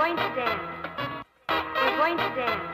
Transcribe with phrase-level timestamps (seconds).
[0.00, 0.62] going to dance.
[1.50, 2.64] We're going to dance.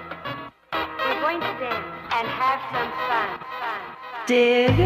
[0.73, 3.29] We're going to dance and have some fun.
[3.29, 3.81] fun, fun.
[4.29, 4.77] Dig.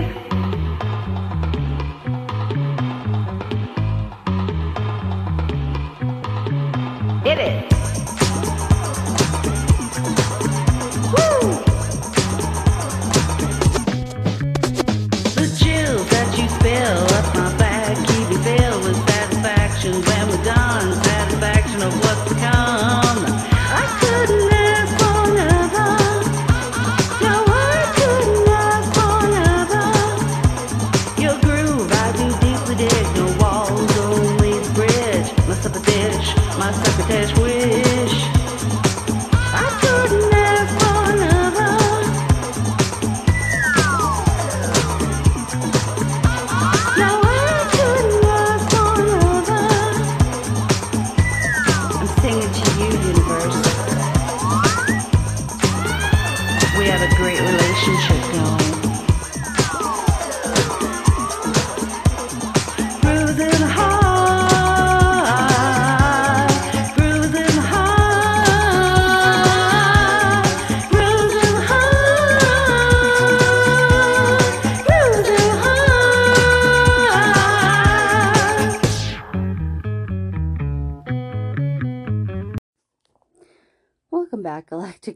[7.26, 7.69] Hit it.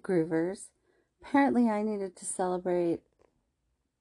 [0.05, 0.69] Groovers.
[1.23, 3.01] Apparently, I needed to celebrate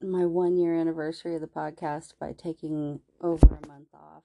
[0.01, 4.23] my one year anniversary of the podcast by taking over a month off.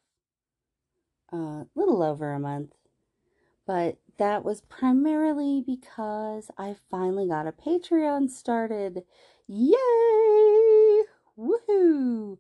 [1.32, 2.74] A uh, little over a month.
[3.66, 9.04] But that was primarily because I finally got a Patreon started.
[9.46, 11.04] Yay!
[11.38, 12.38] Woohoo!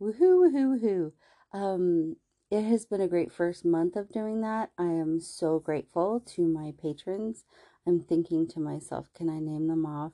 [0.00, 1.12] Woohoo, woohoo, woohoo.
[1.52, 2.16] Um,
[2.50, 4.70] it has been a great first month of doing that.
[4.78, 7.44] I am so grateful to my patrons.
[7.88, 10.12] I'm thinking to myself, can I name them off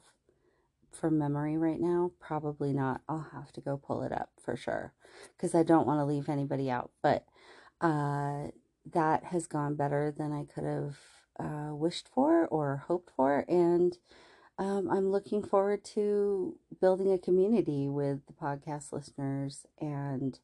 [0.92, 2.12] from memory right now?
[2.20, 3.00] Probably not.
[3.08, 4.92] I'll have to go pull it up for sure
[5.36, 6.92] because I don't want to leave anybody out.
[7.02, 7.24] But
[7.80, 8.48] uh,
[8.92, 10.96] that has gone better than I could have
[11.40, 13.45] uh, wished for or hoped for.
[13.48, 13.98] And
[14.56, 20.39] um, I'm looking forward to building a community with the podcast listeners and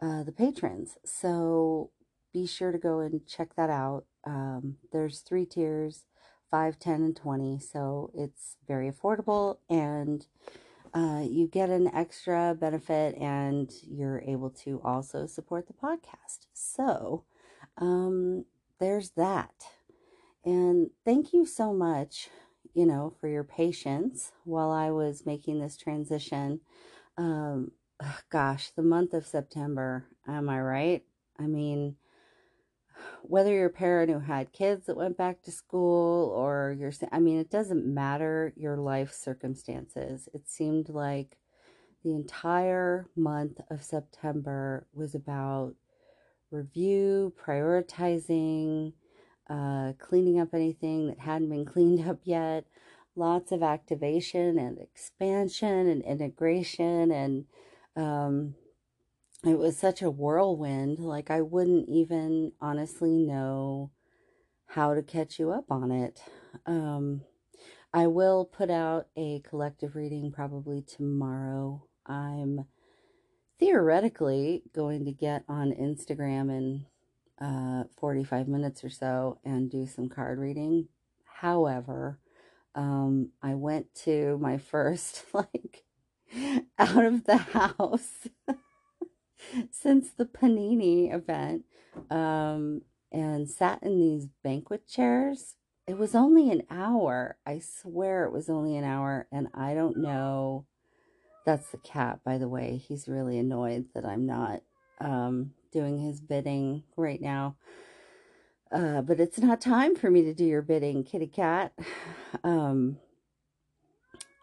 [0.00, 0.96] uh, the patrons.
[1.04, 1.90] So
[2.32, 4.06] be sure to go and check that out.
[4.24, 6.04] Um, there's three tiers
[6.52, 10.26] 5 10 and 20 so it's very affordable and
[10.94, 16.48] uh, you get an extra benefit and you're able to also support the podcast.
[16.52, 17.24] So
[17.78, 18.44] um,
[18.78, 19.54] there's that.
[20.44, 22.28] And thank you so much
[22.74, 26.60] you know for your patience while i was making this transition.
[27.18, 27.72] Um,
[28.30, 31.04] gosh the month of september am i right?
[31.38, 31.96] I mean
[33.22, 37.18] whether you're a parent who had kids that went back to school or you're i
[37.18, 40.28] mean it doesn't matter your life circumstances.
[40.34, 41.38] It seemed like
[42.04, 45.74] the entire month of september was about
[46.50, 48.92] review prioritizing
[49.48, 52.64] uh, cleaning up anything that hadn't been cleaned up yet.
[53.14, 57.44] Lots of activation and expansion and integration and
[57.94, 58.54] um,
[59.44, 63.90] it was such a whirlwind like i wouldn't even honestly know
[64.72, 66.22] how to catch you up on it.
[66.64, 67.22] Um,
[67.92, 71.84] i will put out a collective reading probably tomorrow.
[72.06, 72.64] I'm
[73.60, 76.86] theoretically going to get on instagram in
[77.40, 80.88] uh, 45 minutes or so and do some card reading.
[81.40, 82.18] However
[82.74, 85.84] um, i went to my first like
[86.78, 88.26] out of the house
[89.70, 91.64] since the Panini event
[92.10, 95.56] um, and sat in these banquet chairs.
[95.86, 97.36] It was only an hour.
[97.44, 99.26] I swear it was only an hour.
[99.32, 100.66] And I don't know.
[101.44, 102.76] That's the cat, by the way.
[102.76, 104.62] He's really annoyed that I'm not
[105.00, 107.56] um, doing his bidding right now.
[108.70, 111.72] Uh, but it's not time for me to do your bidding, kitty cat.
[112.44, 112.96] Um,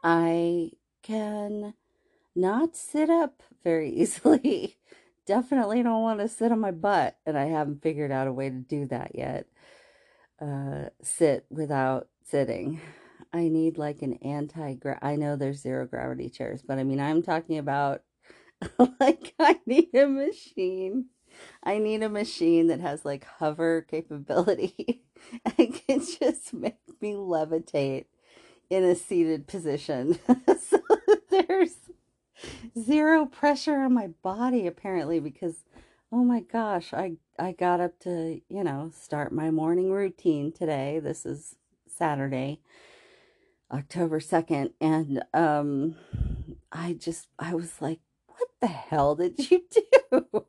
[0.03, 0.69] I
[1.01, 1.73] can
[2.39, 4.77] not sit up very easily.
[5.25, 8.49] Definitely don't want to sit on my butt, and I haven't figured out a way
[8.49, 9.47] to do that yet.
[10.41, 12.81] Uh, sit without sitting.
[13.31, 15.05] I need like an anti-gravity.
[15.05, 18.01] I know there's zero gravity chairs, but I mean, I'm talking about
[18.99, 21.05] like I need a machine.
[21.63, 25.03] I need a machine that has like hover capability
[25.57, 28.05] and can just make me levitate
[28.69, 30.17] in a seated position.
[30.59, 30.81] so
[31.29, 31.75] there's
[32.79, 35.63] zero pressure on my body apparently because
[36.11, 40.99] oh my gosh, I I got up to, you know, start my morning routine today.
[40.99, 41.55] This is
[41.87, 42.59] Saturday,
[43.71, 45.95] October 2nd, and um
[46.71, 49.63] I just I was like, what the hell did you
[50.11, 50.45] do?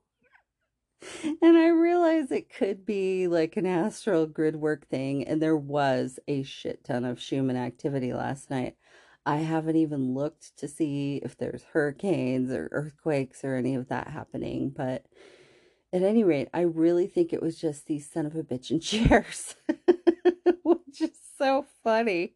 [1.43, 6.19] and I realized it could be like an astral grid work thing, and there was
[6.29, 8.77] a shit ton of Schumann activity last night.
[9.27, 14.09] I haven't even looked to see if there's hurricanes or earthquakes or any of that
[14.09, 15.07] happening, but
[15.93, 18.81] at any rate, I really think it was just these son of a bitch in
[18.81, 19.57] chairs,
[20.63, 22.35] which is so funny.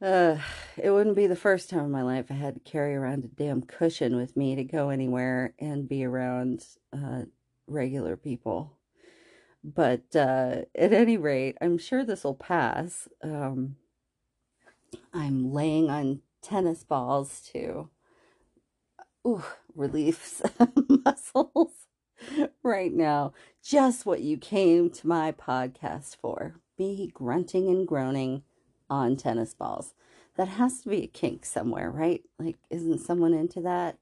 [0.00, 0.36] Uh,
[0.76, 3.28] it wouldn't be the first time in my life I had to carry around a
[3.28, 7.22] damn cushion with me to go anywhere and be around uh,
[7.66, 8.76] regular people.
[9.64, 13.08] But uh, at any rate, I'm sure this will pass.
[13.22, 13.76] Um,
[15.12, 17.88] I'm laying on tennis balls to
[19.26, 19.44] ooh,
[19.74, 20.42] relief
[20.88, 21.72] muscles
[22.62, 23.32] right now.
[23.62, 26.60] Just what you came to my podcast for.
[26.78, 28.42] Me grunting and groaning
[28.88, 29.94] on tennis balls.
[30.36, 32.22] That has to be a kink somewhere, right?
[32.38, 33.98] Like, isn't someone into that?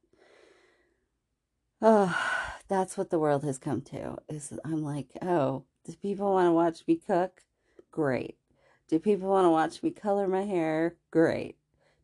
[1.81, 2.17] Oh,
[2.67, 4.17] that's what the world has come to.
[4.29, 7.43] Is I'm like, oh, do people want to watch me cook?
[7.91, 8.37] Great.
[8.89, 10.97] Do people want to watch me color my hair?
[11.11, 11.57] Great.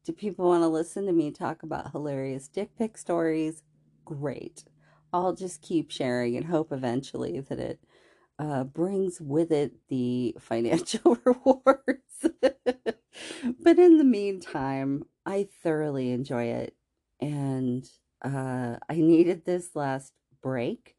[0.04, 3.62] Do people want to listen to me talk about hilarious dick pic stories?
[4.04, 4.64] Great.
[5.12, 7.80] I'll just keep sharing and hope eventually that it
[8.38, 12.26] uh, brings with it the financial rewards.
[13.62, 16.76] but in the meantime, I thoroughly enjoy it.
[17.20, 17.86] And
[18.22, 20.96] uh, I needed this last break.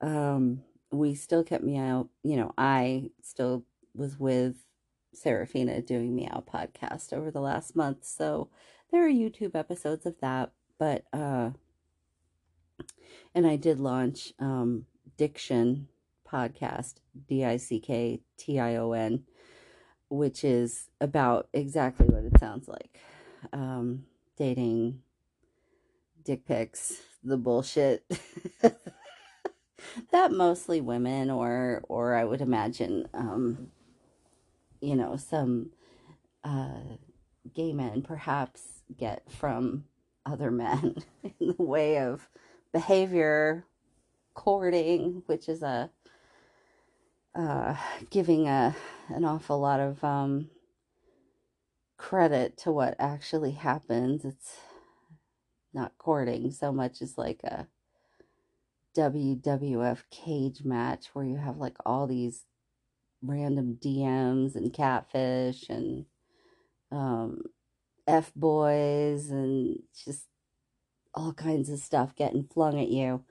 [0.00, 4.56] Um, we still kept me out, you know, I still was with
[5.12, 8.04] Serafina doing Meow podcast over the last month.
[8.04, 8.48] So
[8.90, 10.52] there are YouTube episodes of that.
[10.78, 11.50] But, uh,
[13.34, 14.86] and I did launch um,
[15.18, 15.88] Dicktion
[16.30, 16.94] podcast,
[17.28, 19.24] D I C K T I O N,
[20.08, 22.98] which is about exactly what it sounds like
[23.52, 24.04] um,
[24.36, 25.00] dating,
[26.24, 28.04] dick pics, the bullshit.
[30.12, 33.70] that mostly women, or or I would imagine, um,
[34.80, 35.70] you know, some
[36.44, 36.80] uh,
[37.54, 39.84] gay men perhaps get from
[40.26, 40.96] other men
[41.40, 42.28] in the way of
[42.72, 43.64] behavior,
[44.34, 45.90] courting, which is a
[47.34, 47.76] uh,
[48.10, 48.74] giving a
[49.08, 50.50] an awful lot of um,
[51.96, 54.24] credit to what actually happens.
[54.24, 54.56] It's
[55.72, 57.68] not courting so much as like a
[58.96, 62.44] WWF cage match where you have like all these
[63.22, 66.06] random DMs and catfish and
[66.90, 67.42] um,
[68.06, 70.26] F boys and just
[71.14, 73.24] all kinds of stuff getting flung at you.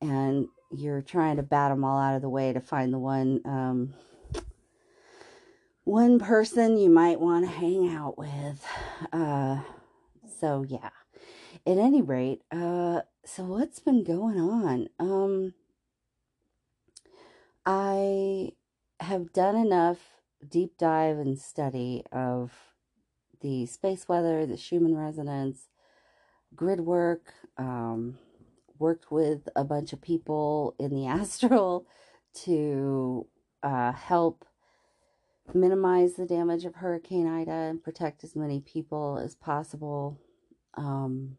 [0.00, 3.40] And you're trying to bat them all out of the way to find the one
[3.44, 3.94] um,
[5.84, 8.66] one person you might want to hang out with.
[9.12, 9.60] Uh,
[10.38, 10.90] so yeah.
[11.66, 14.88] At any rate, uh, so what's been going on?
[14.98, 15.54] Um,
[17.64, 18.52] I
[19.04, 19.98] have done enough
[20.48, 22.52] deep dive and study of
[23.40, 25.68] the space weather, the Schumann resonance,
[26.54, 28.18] grid work, um,
[28.78, 31.86] worked with a bunch of people in the astral
[32.44, 33.26] to
[33.62, 34.44] uh, help
[35.52, 40.18] minimize the damage of Hurricane Ida and protect as many people as possible.
[40.74, 41.36] Um,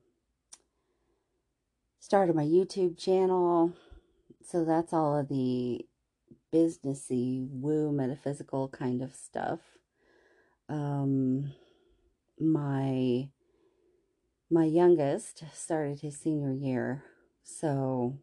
[2.00, 3.74] started my YouTube channel.
[4.44, 5.86] So that's all of the
[6.54, 9.60] businessy, woo, metaphysical kind of stuff.
[10.70, 11.54] Um,
[12.40, 13.30] my
[14.50, 17.04] my youngest started his senior year
[17.46, 18.18] so,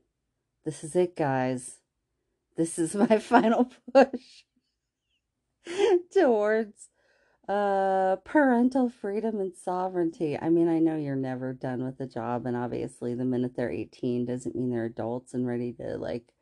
[0.64, 1.79] this is it, guys.
[2.57, 4.43] This is my final push
[6.12, 6.88] towards
[7.49, 10.38] uh parental freedom and sovereignty.
[10.38, 13.71] I mean, I know you're never done with the job and obviously the minute they're
[13.71, 16.33] 18 doesn't mean they're adults and ready to like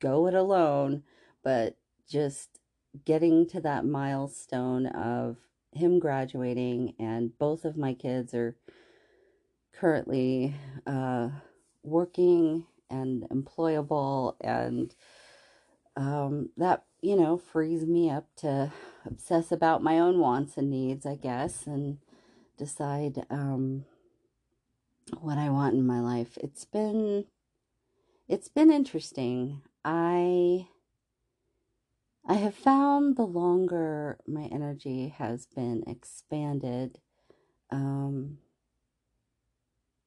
[0.00, 1.02] go it alone,
[1.42, 1.76] but
[2.08, 2.60] just
[3.04, 5.36] getting to that milestone of
[5.72, 8.56] him graduating and both of my kids are
[9.72, 10.54] currently
[10.86, 11.28] uh
[11.82, 14.94] working and employable and
[15.96, 18.72] um, that you know frees me up to
[19.04, 21.98] obsess about my own wants and needs i guess and
[22.56, 23.84] decide um,
[25.20, 26.36] what i want in my life.
[26.42, 27.24] It's been
[28.28, 29.62] it's been interesting.
[29.84, 30.68] I
[32.28, 36.98] i have found the longer my energy has been expanded
[37.70, 38.38] um,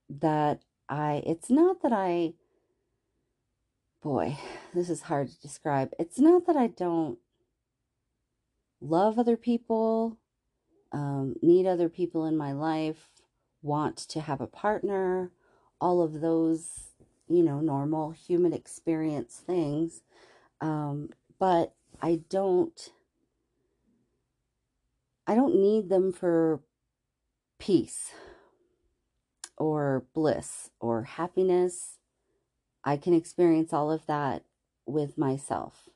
[0.09, 2.33] that I it's not that I
[4.03, 4.37] boy,
[4.73, 5.91] this is hard to describe.
[5.99, 7.19] It's not that I don't
[8.81, 10.17] love other people,
[10.91, 13.09] um, need other people in my life,
[13.61, 15.31] want to have a partner,
[15.79, 16.91] all of those,
[17.29, 20.01] you know, normal human experience things.
[20.61, 22.89] Um, but I don't.
[25.27, 26.61] I don't need them for
[27.59, 28.11] peace
[29.57, 31.99] or bliss or happiness.
[32.83, 34.43] I can experience all of that
[34.87, 35.87] with myself.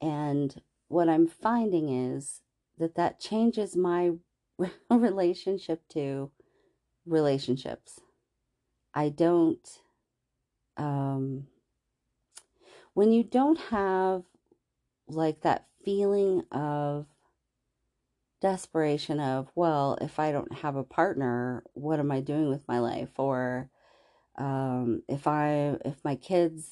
[0.00, 2.42] And what I'm finding is
[2.78, 4.12] that that changes my
[4.90, 6.32] relationship to
[7.06, 8.00] relationships.
[8.92, 9.66] I don't,
[10.76, 11.46] um,
[12.94, 14.24] when you don't have
[15.08, 17.06] like that feeling of
[18.40, 22.78] desperation of, well, if I don't have a partner, what am I doing with my
[22.78, 23.10] life?
[23.18, 23.70] Or
[24.38, 26.70] um, if I, if my kids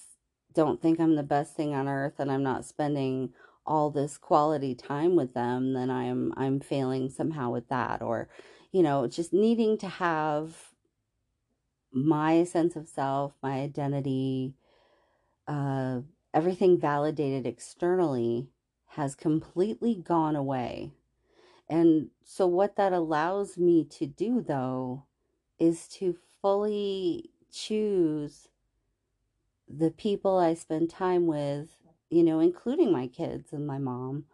[0.54, 3.32] don't think I'm the best thing on earth and I'm not spending
[3.66, 8.28] all this quality time with them, then I'm I'm failing somehow with that or
[8.72, 10.54] you know, just needing to have
[11.92, 14.54] my sense of self, my identity,
[15.48, 16.00] uh,
[16.36, 18.50] everything validated externally
[18.90, 20.92] has completely gone away.
[21.68, 25.04] And so, what that allows me to do, though,
[25.58, 28.48] is to fully choose
[29.68, 31.76] the people I spend time with
[32.10, 34.24] you know, including my kids and my mom,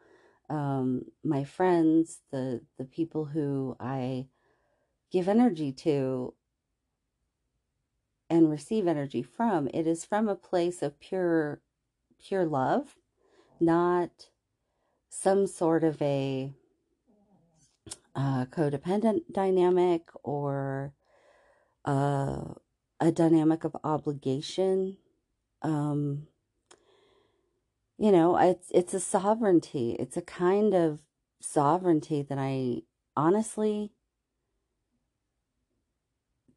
[0.50, 4.26] um, my friends, the the people who I
[5.10, 6.34] give energy to
[8.28, 9.68] and receive energy from.
[9.72, 11.60] It is from a place of pure
[12.26, 12.96] pure love,
[13.60, 14.28] not
[15.08, 16.52] some sort of a
[18.14, 20.92] uh, codependent dynamic or
[21.84, 22.44] uh,
[23.00, 24.96] a dynamic of obligation.
[25.62, 26.28] Um,
[27.98, 29.96] you know, it's it's a sovereignty.
[29.98, 31.00] It's a kind of
[31.40, 32.82] sovereignty that I
[33.16, 33.92] honestly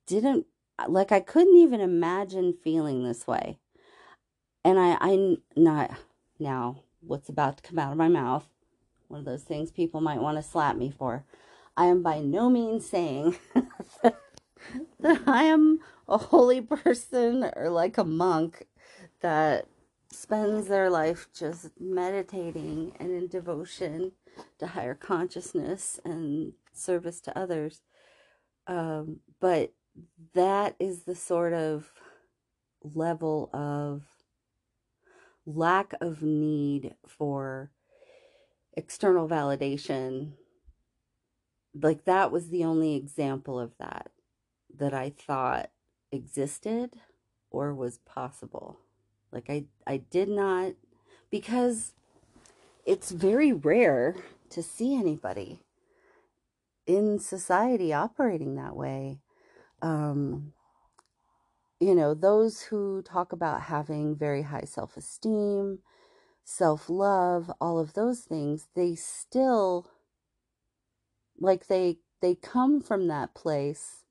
[0.08, 0.46] didn't
[0.88, 3.60] like I couldn't even imagine feeling this way.
[4.66, 5.92] And I I not
[6.40, 8.48] now what's about to come out of my mouth,
[9.08, 11.24] one of those things people might want to slap me for.
[11.78, 13.38] I am by no means saying
[14.04, 18.66] that I am a holy person or like a monk
[19.22, 19.68] that
[20.12, 24.14] spends their life just meditating and in devotion
[24.58, 27.82] to higher consciousness and service to others.
[28.66, 29.74] Um, but
[30.34, 31.92] that is the sort of
[32.82, 34.04] level of
[35.46, 37.72] lack of need for
[38.74, 40.34] external validation.
[41.74, 44.12] Like, that was the only example of that
[44.78, 45.70] that I thought
[46.12, 46.96] existed
[47.50, 48.80] or was possible.
[49.32, 50.74] Like I I did not
[51.30, 51.94] because
[52.86, 54.16] it's very rare
[54.50, 55.62] to see anybody
[56.86, 59.20] in society operating that way.
[59.82, 60.54] Um,
[61.86, 65.80] you know, those who talk about having very high self esteem,
[66.46, 69.88] self love, all of those things, they still
[71.39, 74.06] like they they come from that place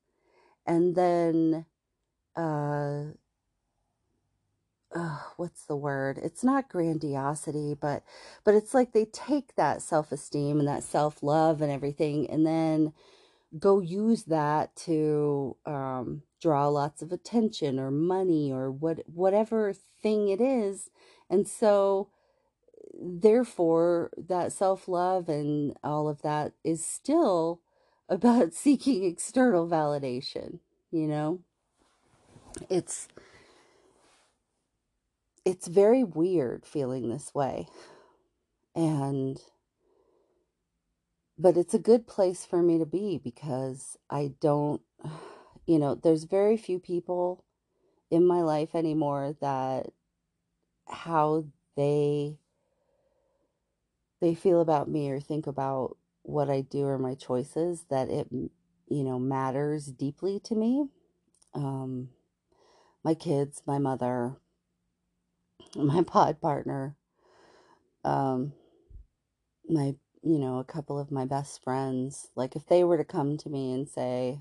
[0.66, 1.66] and then
[2.36, 3.04] uh
[4.96, 6.18] uh, what's the word?
[6.22, 8.04] It's not grandiosity but
[8.44, 12.92] but it's like they take that self-esteem and that self-love and everything and then
[13.58, 20.28] go use that to um, draw lots of attention or money or what whatever thing
[20.28, 20.90] it is
[21.30, 22.08] and so
[22.92, 27.60] therefore that self-love and all of that is still
[28.08, 30.58] about seeking external validation
[30.90, 31.40] you know
[32.68, 33.08] it's
[35.44, 37.66] it's very weird feeling this way.
[38.74, 39.38] And,
[41.38, 44.80] but it's a good place for me to be because I don't,
[45.66, 47.44] you know, there's very few people
[48.10, 49.86] in my life anymore that
[50.88, 51.44] how
[51.76, 52.38] they
[54.20, 58.28] they feel about me or think about what I do or my choices that it
[58.30, 60.88] you know matters deeply to me.
[61.54, 62.10] Um
[63.02, 64.36] my kids my mother
[65.76, 66.96] my pod partner,
[68.04, 68.52] um,
[69.68, 73.36] my, you know, a couple of my best friends, like if they were to come
[73.38, 74.40] to me and say,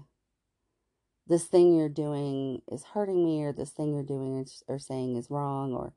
[1.27, 5.15] this thing you're doing is hurting me, or this thing you're doing is, or saying
[5.17, 5.93] is wrong, or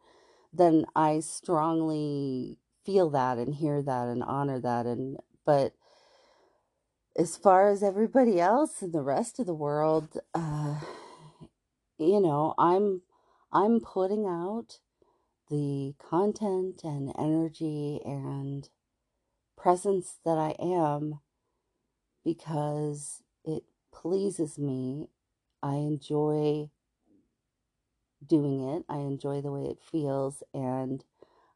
[0.52, 4.86] then I strongly feel that and hear that and honor that.
[4.86, 5.74] And, but
[7.18, 10.80] as far as everybody else in the rest of the world, uh,
[11.98, 13.02] you know, I'm,
[13.52, 14.80] I'm putting out
[15.50, 18.68] the content and energy and
[19.56, 21.20] presence that I am
[22.24, 25.08] because it pleases me.
[25.66, 26.70] I enjoy
[28.24, 31.02] doing it, I enjoy the way it feels, and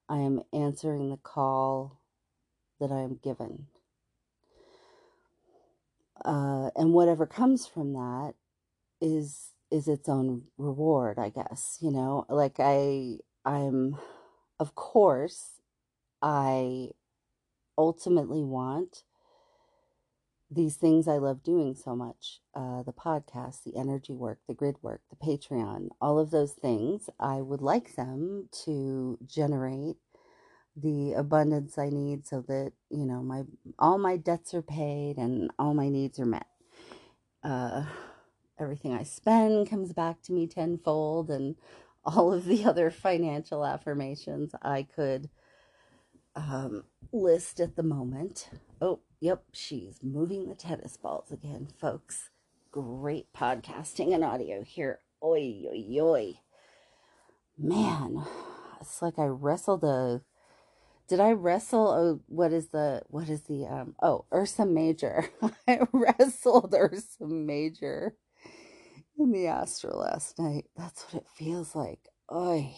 [0.09, 2.01] I am answering the call
[2.81, 3.69] that I am given.
[6.25, 8.35] Uh, and whatever comes from that
[9.01, 11.79] is is its own reward, I guess.
[11.81, 13.97] You know, like I I'm
[14.59, 15.61] of course
[16.21, 16.91] I
[17.79, 19.05] ultimately want
[20.51, 24.77] these things I love doing so much uh, the podcast, the energy work, the grid
[24.83, 27.09] work, the Patreon, all of those things.
[27.21, 29.97] I would like them to generate
[30.77, 33.45] the abundance I need so that, you know, my
[33.79, 36.47] all my debts are paid and all my needs are met.
[37.45, 37.85] Uh,
[38.59, 41.57] everything I spend comes back to me tenfold, and
[42.05, 45.29] all of the other financial affirmations I could
[46.35, 48.49] um, list at the moment.
[48.81, 52.31] Oh, yep, she's moving the tennis balls again, folks.
[52.73, 55.01] Great podcasting and audio here.
[55.23, 56.35] Oi, oi, oi.
[57.59, 58.25] Man,
[58.81, 60.23] it's like I wrestled a.
[61.09, 65.29] Did I wrestle a, what is the what is the um oh Ursa Major?
[65.69, 68.15] I wrestled Ursa Major
[69.19, 70.67] in the astral last night.
[70.77, 72.09] That's what it feels like.
[72.33, 72.75] Oi.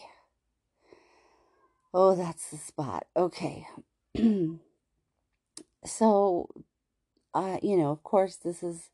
[1.95, 3.07] Oh, that's the spot.
[3.17, 3.67] Okay.
[5.85, 6.49] so,
[7.35, 8.91] uh, you know, of course, this is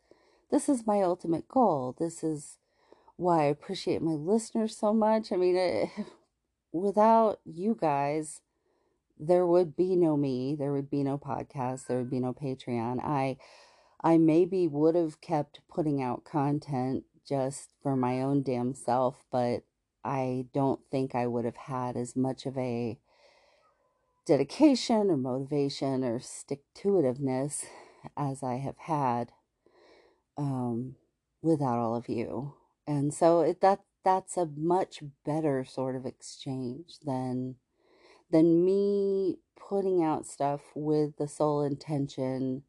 [0.51, 1.95] this is my ultimate goal.
[1.99, 2.59] This is
[3.17, 5.33] why I appreciate my listeners so much.
[5.33, 5.91] I mean, it,
[6.73, 8.41] without you guys,
[9.19, 10.55] there would be no me.
[10.55, 11.87] There would be no podcast.
[11.87, 13.05] There would be no Patreon.
[13.05, 13.37] I,
[14.03, 19.63] I maybe would have kept putting out content just for my own damn self, but
[20.05, 22.99] I don't think I would have had as much of a
[24.29, 27.65] dedication or motivation or stick to itiveness
[28.17, 29.33] as I have had
[30.37, 30.97] um,
[31.43, 32.55] without all of you.
[32.87, 37.57] And so it, that that's a much better sort of exchange than
[38.31, 42.65] than me putting out stuff with the sole intention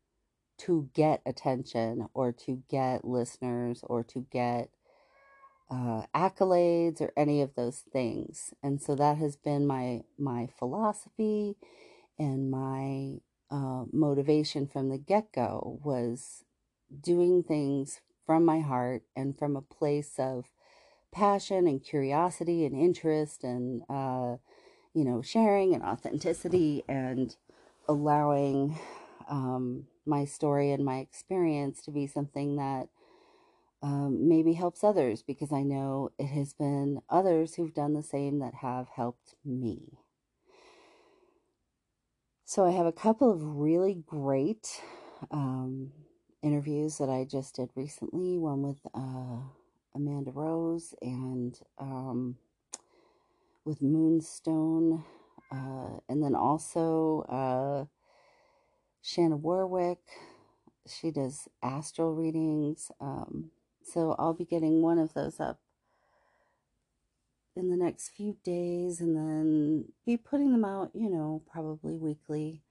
[0.58, 4.70] to get attention or to get listeners or to get
[5.72, 8.54] uh, accolades or any of those things.
[8.64, 11.58] And so that has been my my philosophy
[12.20, 13.18] and my
[13.52, 16.44] uh, motivation from the get go was
[17.02, 20.46] doing things from my heart and from a place of
[21.12, 24.38] passion and curiosity and interest and uh,
[24.94, 27.38] you know sharing and authenticity and
[27.88, 28.78] allowing
[29.30, 32.90] um, my story and my experience to be something that
[33.82, 38.40] um, maybe helps others because I know it has been others who've done the same
[38.40, 40.00] that have helped me.
[42.46, 44.82] So I have a couple of really great
[45.32, 45.92] um,
[46.42, 48.38] interviews that I just did recently.
[48.38, 49.44] One with uh,
[49.96, 52.38] Amanda Rose and um,
[53.66, 55.04] with Moonstone,
[55.52, 57.86] uh, and then also uh,
[59.02, 60.00] Shanna Warwick.
[60.88, 62.92] She does astral readings.
[63.00, 63.52] Um,
[63.92, 65.60] so I'll be getting one of those up
[67.56, 72.62] in the next few days and then be putting them out, you know, probably weekly.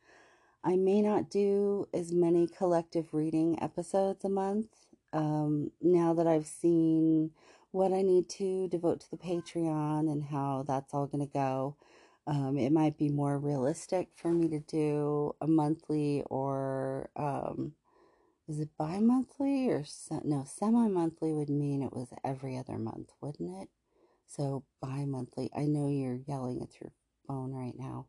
[0.65, 4.69] I may not do as many collective reading episodes a month
[5.13, 7.31] um, now that I've seen
[7.71, 11.77] what I need to devote to the Patreon and how that's all going to go.
[12.27, 17.73] Um, it might be more realistic for me to do a monthly or um,
[18.49, 23.63] is it bi-monthly or se- no semi-monthly would mean it was every other month wouldn't
[23.63, 23.69] it?
[24.27, 26.93] So bi-monthly i know you're yelling at your
[27.27, 28.07] phone right now.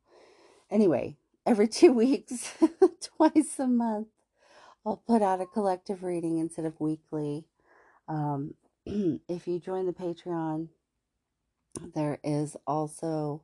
[0.71, 2.54] Anyway every two weeks
[3.17, 4.08] twice a month
[4.86, 7.45] i'll put out a collective reading instead of weekly.
[8.08, 10.69] Um, if you join the patreon
[11.93, 13.43] there is also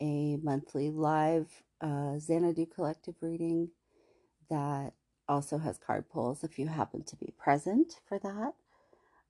[0.00, 1.48] a monthly live
[1.80, 3.70] uh, xanadu collective reading
[4.50, 4.92] that
[5.30, 8.54] also has card pulls if you happen to be present for that.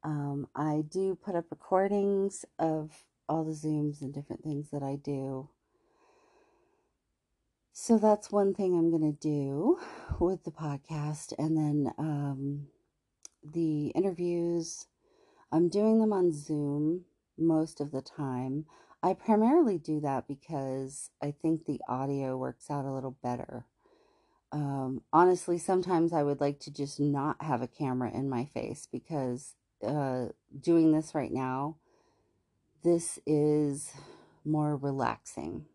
[0.03, 4.97] Um, I do put up recordings of all the Zooms and different things that I
[4.97, 5.51] do.
[7.73, 9.79] So that's one thing I'm going to do
[10.19, 11.35] with the podcast.
[11.39, 12.67] And then um,
[13.45, 14.87] the interviews,
[15.53, 17.05] I'm doing them on Zoom
[17.39, 18.65] most of the time.
[19.03, 23.67] I primarily do that because I think the audio works out a little better
[24.53, 28.89] um, honestly, sometimes I would like to just not have a camera in my face
[28.91, 29.55] because
[29.87, 30.27] uh,
[30.59, 31.77] doing this right now,
[32.83, 33.93] this is
[34.45, 35.67] more relaxing.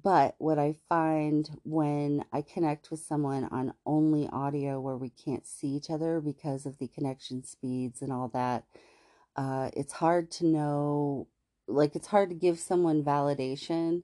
[0.00, 5.46] But what I find when I connect with someone on only audio where we can't
[5.46, 8.64] see each other because of the connection speeds and all that,
[9.36, 11.28] uh, it's hard to know,
[11.66, 14.02] like, it's hard to give someone validation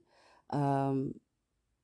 [0.49, 1.15] um,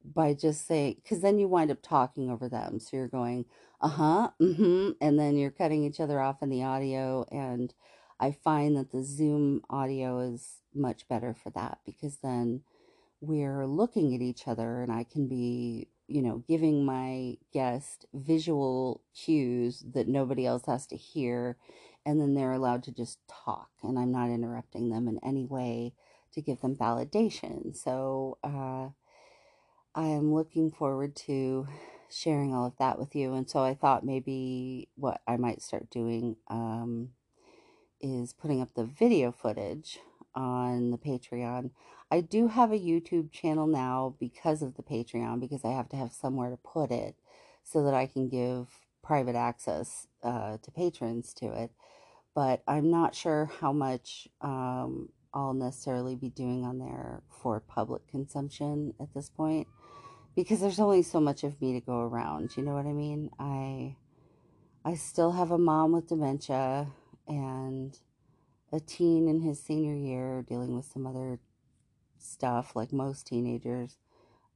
[0.04, 2.80] by just saying, because then you wind up talking over them.
[2.80, 3.46] So you're going,
[3.82, 7.26] uh huh, mm hmm, and then you're cutting each other off in the audio.
[7.32, 7.74] And
[8.20, 12.62] I find that the Zoom audio is much better for that because then
[13.22, 19.02] we're looking at each other and I can be, you know, giving my guest visual
[19.16, 21.58] cues that nobody else has to hear.
[22.06, 25.94] And then they're allowed to just talk, and I'm not interrupting them in any way
[26.34, 27.76] to give them validation.
[27.76, 28.90] So, uh,
[30.00, 31.68] I am looking forward to
[32.10, 33.34] sharing all of that with you.
[33.34, 37.10] And so I thought maybe what I might start doing um,
[38.00, 40.00] is putting up the video footage
[40.34, 41.72] on the Patreon.
[42.10, 45.98] I do have a YouTube channel now because of the Patreon, because I have to
[45.98, 47.16] have somewhere to put it
[47.66, 48.68] so that I can give
[49.04, 51.72] private access uh, to patrons to it.
[52.34, 58.08] But I'm not sure how much um, I'll necessarily be doing on there for public
[58.08, 59.68] consumption at this point
[60.44, 62.56] because there's only so much of me to go around.
[62.56, 63.30] You know what I mean?
[63.38, 63.98] I
[64.86, 66.88] I still have a mom with dementia
[67.28, 68.00] and
[68.72, 71.40] a teen in his senior year dealing with some other
[72.18, 73.98] stuff like most teenagers.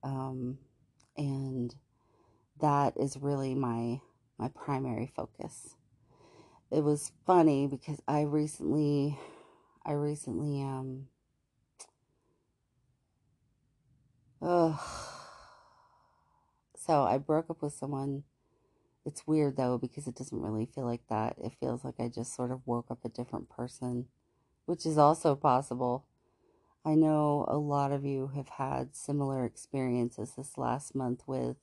[0.04, 0.58] Um,
[1.18, 1.76] and
[2.62, 4.00] that is really my
[4.38, 5.76] my primary focus.
[6.72, 9.20] It was funny because I recently
[9.86, 11.08] I recently um
[14.42, 14.80] ugh
[16.86, 18.24] so I broke up with someone.
[19.06, 21.38] It's weird though because it doesn't really feel like that.
[21.38, 24.08] It feels like I just sort of woke up a different person,
[24.66, 26.06] which is also possible.
[26.86, 31.58] I know a lot of you have had similar experiences this last month with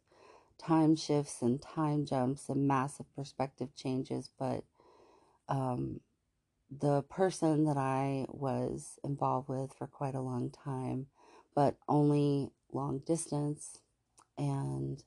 [0.58, 4.64] time shifts and time jumps and massive perspective changes, but
[5.48, 6.00] um,
[6.70, 11.06] the person that I was involved with for quite a long time,
[11.54, 13.78] but only long distance
[14.38, 15.02] and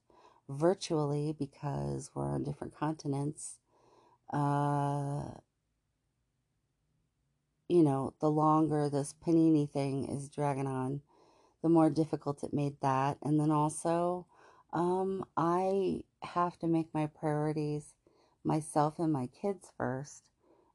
[0.49, 3.59] virtually because we're on different continents.
[4.31, 5.23] Uh,
[7.69, 11.01] you know, the longer this panini thing is dragging on,
[11.61, 13.17] the more difficult it made that.
[13.23, 14.25] And then also,
[14.73, 17.93] um, I have to make my priorities
[18.43, 20.29] myself and my kids first.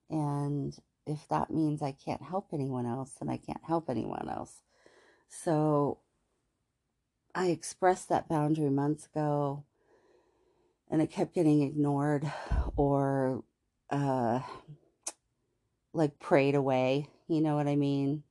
[0.08, 0.76] And
[1.06, 4.62] if that means I can't help anyone else, then I can't help anyone else.
[5.28, 5.98] So
[7.34, 9.64] I expressed that boundary months ago
[10.90, 12.30] and it kept getting ignored
[12.76, 13.44] or
[13.90, 14.40] uh
[15.92, 18.22] like prayed away, you know what I mean?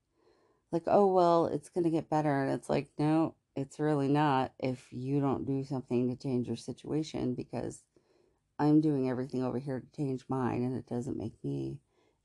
[0.71, 4.53] Like, oh well, it's going to get better and it's like, no, it's really not
[4.59, 7.83] if you don't do something to change your situation because
[8.59, 11.79] I'm doing everything over here to change mine and it doesn't make me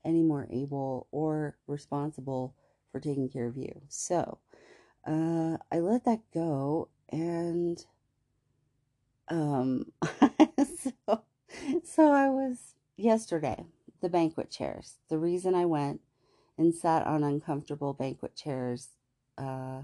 [0.05, 2.55] any more able or responsible
[2.91, 3.81] for taking care of you.
[3.87, 4.39] So,
[5.05, 7.85] uh, I let that go and
[9.29, 9.85] um
[10.77, 11.23] so
[11.83, 13.65] so I was yesterday
[14.01, 14.97] the banquet chairs.
[15.09, 16.01] The reason I went
[16.57, 18.89] and sat on uncomfortable banquet chairs
[19.37, 19.83] uh,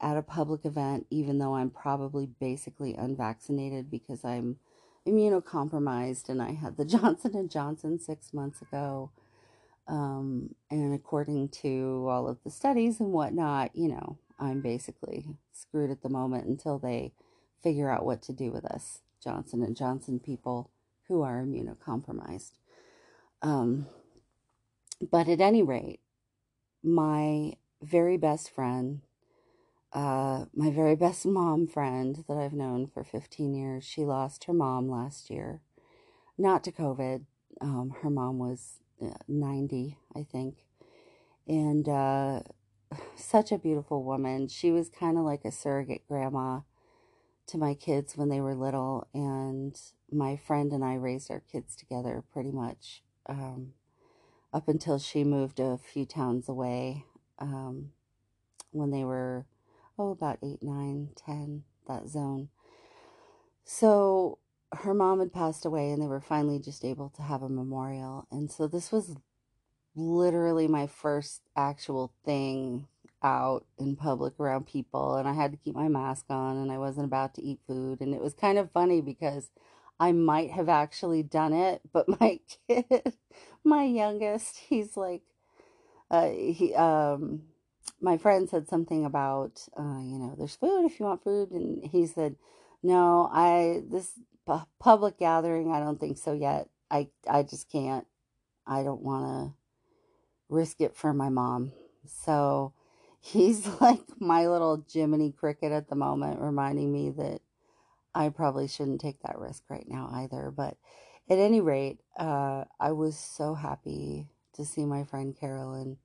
[0.00, 4.56] at a public event, even though I'm probably basically unvaccinated because I'm
[5.06, 9.10] immunocompromised and I had the Johnson and Johnson six months ago.
[9.86, 15.90] Um, and according to all of the studies and whatnot, you know, I'm basically screwed
[15.90, 17.12] at the moment until they
[17.62, 20.70] figure out what to do with us, Johnson and Johnson people
[21.08, 22.52] who are immunocompromised.
[23.42, 23.86] Um,
[25.10, 26.00] but at any rate,
[26.82, 29.00] my very best friend,
[29.92, 34.52] uh, my very best mom friend that I've known for 15 years, she lost her
[34.52, 35.60] mom last year.
[36.36, 37.24] Not to COVID.
[37.60, 40.66] Um, her mom was uh, 90, I think.
[41.46, 42.40] And uh,
[43.16, 44.48] such a beautiful woman.
[44.48, 46.60] She was kind of like a surrogate grandma
[47.46, 49.78] to my kids when they were little, and
[50.10, 53.74] my friend and I raised our kids together pretty much um,
[54.52, 57.04] up until she moved a few towns away
[57.38, 57.90] um,
[58.70, 59.46] when they were,
[59.98, 62.48] oh, about eight, nine, ten, that zone.
[63.64, 64.38] So
[64.72, 68.26] her mom had passed away, and they were finally just able to have a memorial.
[68.30, 69.16] And so this was
[69.96, 72.86] literally my first actual thing
[73.22, 76.78] out in public around people and I had to keep my mask on and I
[76.78, 79.50] wasn't about to eat food and it was kind of funny because
[79.98, 83.14] I might have actually done it but my kid
[83.64, 85.22] my youngest he's like
[86.10, 87.42] uh he um
[88.00, 91.50] my friend said something about, uh, you know, there's food if you want food.
[91.52, 92.36] And he said,
[92.82, 94.12] no, I, this
[94.46, 96.68] pu- public gathering, I don't think so yet.
[96.90, 98.06] I, I just can't,
[98.66, 99.54] I don't want to
[100.54, 101.72] risk it for my mom.
[102.06, 102.72] So
[103.20, 107.40] he's like my little Jiminy Cricket at the moment, reminding me that
[108.14, 110.52] I probably shouldn't take that risk right now either.
[110.56, 110.76] But
[111.28, 115.98] at any rate, uh, I was so happy to see my friend Carolyn.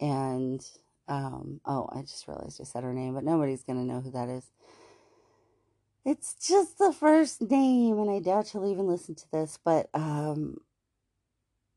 [0.00, 0.64] And,
[1.08, 4.10] um, oh, I just realized I said her name, but nobody's going to know who
[4.12, 4.44] that is.
[6.04, 9.58] It's just the first name, and I doubt she'll even listen to this.
[9.62, 10.58] But um,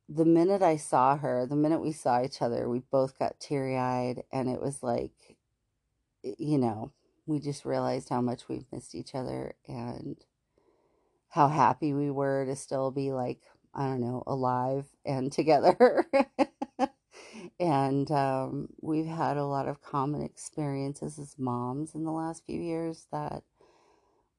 [0.09, 3.77] the minute I saw her, the minute we saw each other, we both got teary
[3.77, 5.37] eyed, and it was like,
[6.23, 6.91] you know,
[7.27, 10.17] we just realized how much we've missed each other and
[11.29, 13.41] how happy we were to still be like,
[13.73, 16.05] I don't know, alive and together.
[17.59, 22.61] and um, we've had a lot of common experiences as moms in the last few
[22.61, 23.43] years that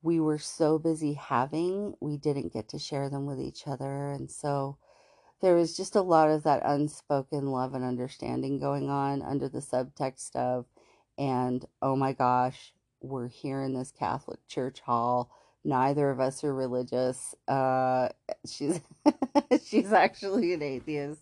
[0.03, 4.13] we were so busy having, we didn't get to share them with each other.
[4.13, 4.79] And so
[5.45, 9.59] there was just a lot of that unspoken love and understanding going on under the
[9.59, 10.65] subtext of,
[11.19, 15.31] and oh my gosh, we're here in this Catholic church hall.
[15.63, 17.35] Neither of us are religious.
[17.47, 18.09] Uh,
[18.51, 18.81] she's
[19.67, 21.21] she's actually an atheist,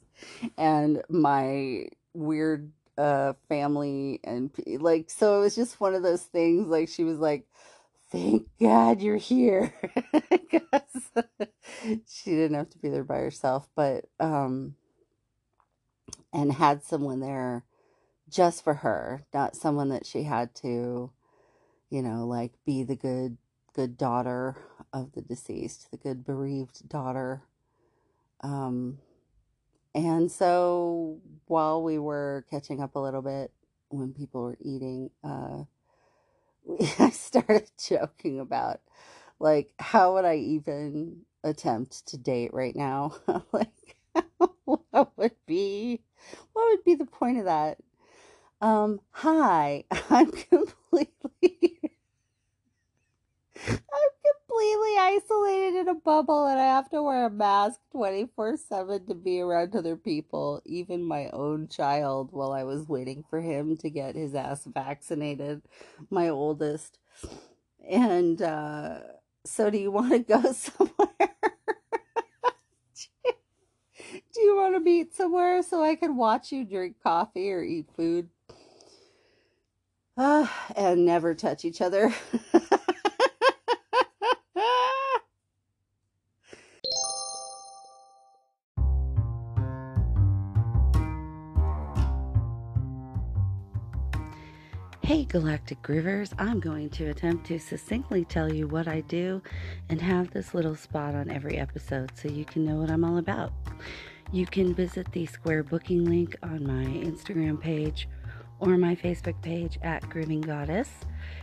[0.56, 6.68] and my weird uh family and like so it was just one of those things
[6.68, 7.46] like she was like
[8.12, 9.74] thank god you're here.
[10.30, 11.10] Because
[12.08, 14.76] she didn't have to be there by herself but um
[16.32, 17.64] and had someone there
[18.30, 21.12] just for her not someone that she had to
[21.90, 23.38] you know like be the good
[23.74, 24.56] good daughter
[24.92, 27.42] of the deceased the good bereaved daughter.
[28.42, 28.98] Um
[29.94, 33.52] and so while we were catching up a little bit
[33.90, 35.64] when people were eating, uh,
[36.98, 38.80] I started joking about
[39.40, 43.14] like how would I even attempt to date right now?
[43.52, 43.96] like
[44.64, 46.02] what would be
[46.52, 47.78] what would be the point of that?
[48.60, 51.80] Um, hi, I'm completely
[53.92, 54.41] I'm completely
[55.02, 59.40] isolated in a bubble and I have to wear a mask 24 7 to be
[59.40, 64.14] around other people, even my own child, while I was waiting for him to get
[64.14, 65.62] his ass vaccinated,
[66.10, 66.98] my oldest.
[67.88, 69.00] And uh,
[69.44, 71.08] so, do you want to go somewhere?
[73.24, 77.88] do you want to meet somewhere so I can watch you drink coffee or eat
[77.96, 78.28] food?
[80.16, 82.14] Uh, and never touch each other.
[95.04, 99.42] Hey, Galactic Groovers, I'm going to attempt to succinctly tell you what I do
[99.88, 103.18] and have this little spot on every episode so you can know what I'm all
[103.18, 103.52] about.
[104.30, 108.08] You can visit the square booking link on my Instagram page
[108.60, 110.88] or my Facebook page at Grooving Goddess.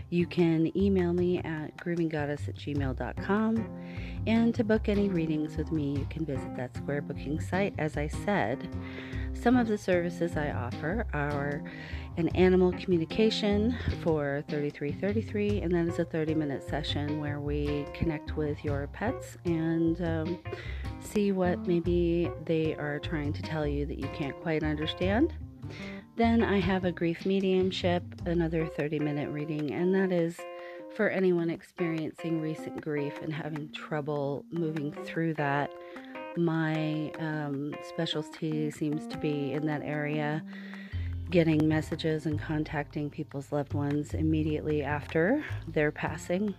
[0.10, 3.70] You can email me at groovinggoddess at gmail.com.
[4.26, 7.74] And to book any readings with me, you can visit that square booking site.
[7.78, 8.70] As I said,
[9.34, 11.64] some of the services I offer are
[12.18, 18.36] an animal communication for 3333, and that is a 30 minute session where we connect
[18.36, 20.40] with your pets and um,
[21.00, 25.34] see what maybe they are trying to tell you that you can't quite understand.
[26.16, 30.38] Then I have a grief mediumship, another 30 minute reading, and that is
[30.96, 35.72] for anyone experiencing recent grief and having trouble moving through that.
[36.38, 40.44] My um, specialty seems to be in that area
[41.30, 46.56] getting messages and contacting people's loved ones immediately after their passing.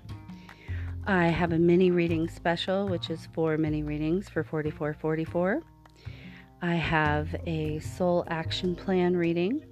[1.07, 5.63] I have a mini reading special, which is four mini readings for 4444.
[6.63, 9.65] I have a soul action plan reading,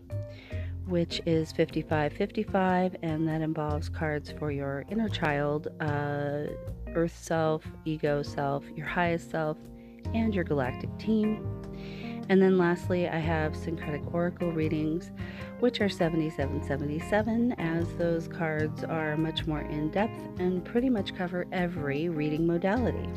[0.87, 6.47] which is 5555, and that involves cards for your inner child, uh,
[6.95, 9.59] earth self, ego self, your highest self,
[10.15, 11.47] and your galactic team.
[12.29, 15.11] And then lastly, I have syncretic oracle readings,
[15.61, 21.47] which are 7777, as those cards are much more in depth and pretty much cover
[21.53, 23.09] every reading modality.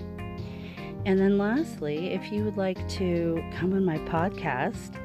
[1.05, 4.95] And then lastly, if you would like to come on my podcast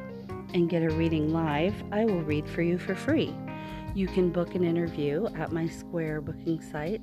[0.55, 3.35] and get a reading live, I will read for you for free.
[3.95, 7.01] You can book an interview at my Square booking site.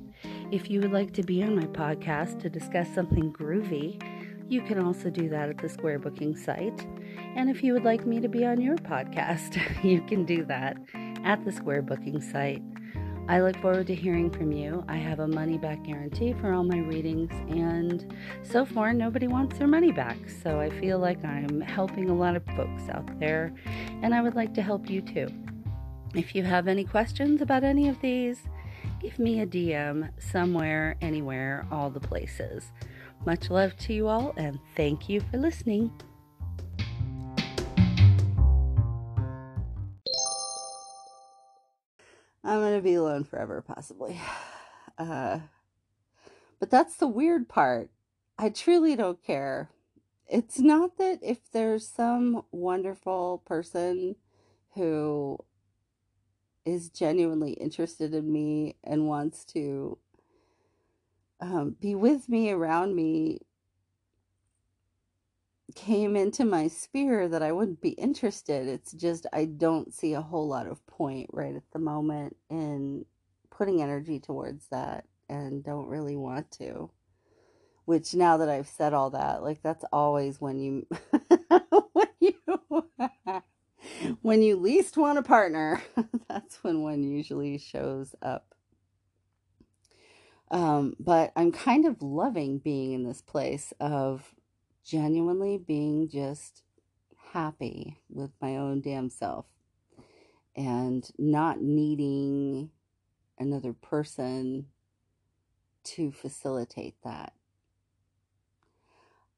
[0.52, 4.00] If you would like to be on my podcast to discuss something groovy,
[4.48, 6.86] you can also do that at the Square booking site.
[7.36, 10.76] And if you would like me to be on your podcast, you can do that
[11.24, 12.62] at the Square Booking site.
[13.26, 14.84] I look forward to hearing from you.
[14.86, 19.56] I have a money back guarantee for all my readings, and so far, nobody wants
[19.58, 20.18] their money back.
[20.42, 23.54] So I feel like I'm helping a lot of folks out there,
[24.02, 25.28] and I would like to help you too.
[26.14, 28.42] If you have any questions about any of these,
[29.00, 32.72] give me a DM somewhere, anywhere, all the places.
[33.26, 35.90] Much love to you all, and thank you for listening.
[42.44, 44.20] I'm going to be alone forever, possibly.
[44.96, 45.40] Uh,
[46.60, 47.90] but that's the weird part.
[48.38, 49.70] I truly don't care.
[50.28, 54.14] It's not that if there's some wonderful person
[54.74, 55.38] who
[56.64, 59.98] is genuinely interested in me and wants to
[61.44, 63.40] um, be with me, around me,
[65.74, 68.66] came into my sphere that I wouldn't be interested.
[68.68, 73.04] It's just I don't see a whole lot of point right at the moment in
[73.50, 76.90] putting energy towards that and don't really want to.
[77.84, 80.86] Which now that I've said all that, like that's always when you
[81.92, 82.34] when you
[84.22, 85.82] when you least want a partner,
[86.28, 88.53] that's when one usually shows up.
[90.50, 94.34] Um, but I'm kind of loving being in this place of
[94.84, 96.62] genuinely being just
[97.32, 99.46] happy with my own damn self
[100.54, 102.70] and not needing
[103.38, 104.66] another person
[105.82, 107.32] to facilitate that.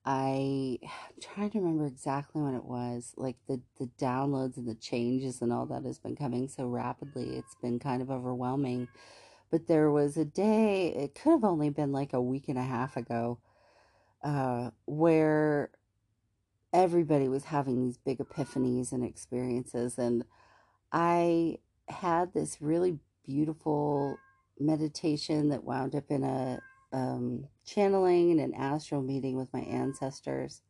[0.05, 3.13] I, I'm trying to remember exactly when it was.
[3.17, 7.37] Like the, the downloads and the changes and all that has been coming so rapidly.
[7.37, 8.87] It's been kind of overwhelming.
[9.51, 12.63] But there was a day, it could have only been like a week and a
[12.63, 13.39] half ago,
[14.23, 15.71] uh, where
[16.73, 19.99] everybody was having these big epiphanies and experiences.
[19.99, 20.25] And
[20.93, 24.19] I had this really beautiful
[24.59, 26.61] meditation that wound up in a
[26.93, 30.63] um, channeling and an astral meeting with my ancestors.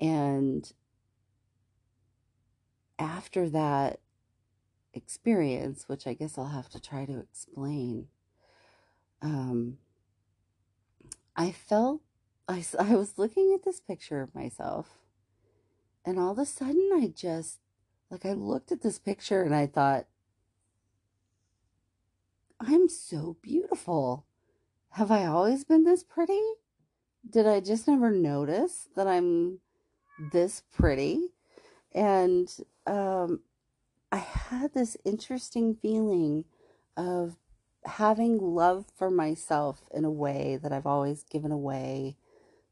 [0.00, 0.70] And
[2.98, 4.00] after that
[4.98, 8.08] experience, which I guess I'll have to try to explain,
[9.22, 9.78] um,
[11.34, 12.02] I felt
[12.46, 14.98] I, I was looking at this picture of myself,
[16.04, 17.60] and all of a sudden, I just
[18.10, 20.06] like I looked at this picture and I thought,
[22.60, 24.26] I'm so beautiful.
[24.90, 26.40] Have I always been this pretty?
[27.28, 29.60] Did I just never notice that I'm
[30.32, 31.28] this pretty?
[31.94, 32.50] And
[32.86, 33.40] um,
[34.10, 36.44] I had this interesting feeling
[36.96, 37.36] of
[37.84, 42.16] having love for myself in a way that I've always given away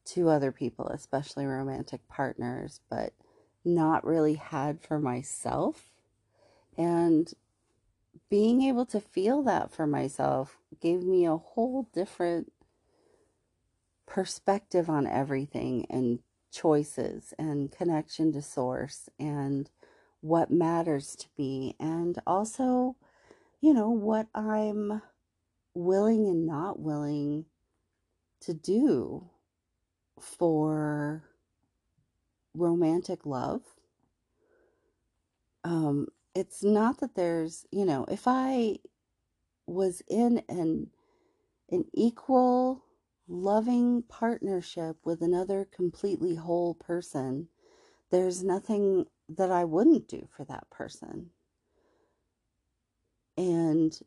[0.06, 3.12] to other people, especially romantic partners, but
[3.64, 5.90] not really had for myself.
[6.78, 7.32] And
[8.28, 12.52] being able to feel that for myself gave me a whole different
[14.06, 16.20] perspective on everything and
[16.50, 19.70] choices and connection to source and
[20.20, 22.96] what matters to me and also
[23.60, 25.02] you know what I'm
[25.74, 27.46] willing and not willing
[28.40, 29.28] to do
[30.20, 31.24] for
[32.54, 33.62] romantic love.
[35.64, 38.76] Um it's not that there's, you know, if I
[39.66, 40.88] was in an
[41.70, 42.84] an equal
[43.26, 47.48] loving partnership with another completely whole person,
[48.10, 51.30] there's nothing that I wouldn't do for that person.
[53.36, 53.98] And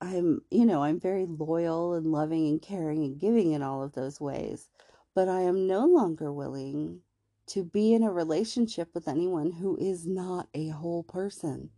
[0.00, 3.92] I'm, you know, I'm very loyal and loving and caring and giving in all of
[3.92, 4.68] those ways,
[5.14, 7.00] but I am no longer willing
[7.46, 11.70] to be in a relationship with anyone who is not a whole person.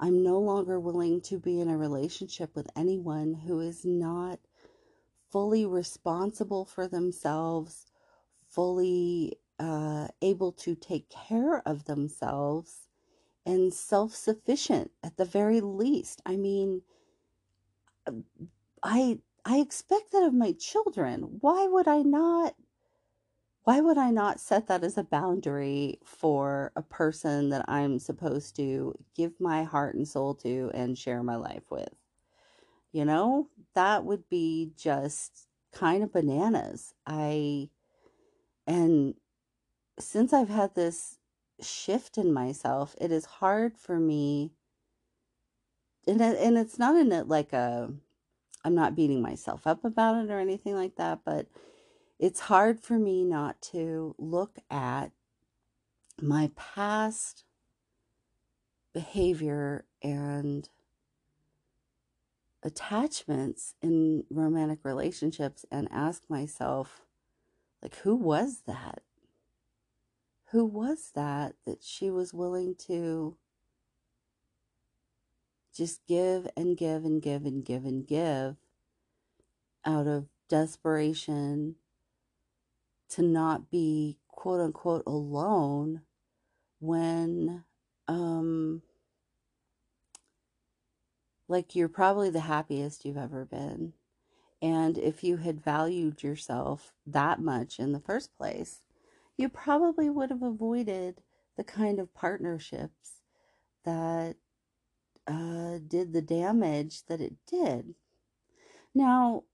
[0.00, 4.40] I'm no longer willing to be in a relationship with anyone who is not
[5.30, 7.86] fully responsible for themselves,
[8.48, 12.88] fully uh, able to take care of themselves,
[13.46, 16.22] and self sufficient at the very least.
[16.26, 16.82] I mean,
[18.82, 21.38] I I expect that of my children.
[21.40, 22.54] Why would I not
[23.64, 28.56] why would I not set that as a boundary for a person that I'm supposed
[28.56, 31.88] to give my heart and soul to and share my life with?
[32.92, 36.94] You know, that would be just kind of bananas.
[37.06, 37.70] I,
[38.66, 39.14] and
[39.98, 41.18] since I've had this
[41.60, 44.52] shift in myself, it is hard for me,
[46.06, 47.90] and, and it's not in it like a,
[48.64, 51.46] I'm not beating myself up about it or anything like that, but
[52.18, 55.12] it's hard for me not to look at
[56.20, 57.44] my past
[58.92, 60.68] behavior and
[62.62, 67.02] attachments in romantic relationships and ask myself,
[67.82, 69.02] like, who was that?
[70.54, 73.36] Who was that that she was willing to
[75.76, 78.54] just give and give and give and give and give
[79.84, 81.74] out of desperation
[83.08, 86.02] to not be quote unquote alone
[86.78, 87.64] when
[88.06, 88.82] um
[91.48, 93.92] like you're probably the happiest you've ever been.
[94.62, 98.82] And if you had valued yourself that much in the first place
[99.36, 101.22] you probably would have avoided
[101.56, 103.20] the kind of partnerships
[103.84, 104.36] that
[105.26, 107.94] uh, did the damage that it did
[108.94, 109.44] now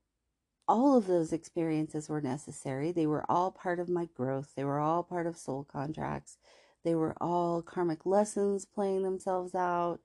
[0.70, 2.92] all of those experiences were necessary.
[2.92, 4.52] They were all part of my growth.
[4.54, 6.38] They were all part of soul contracts.
[6.84, 9.98] They were all karmic lessons playing themselves out,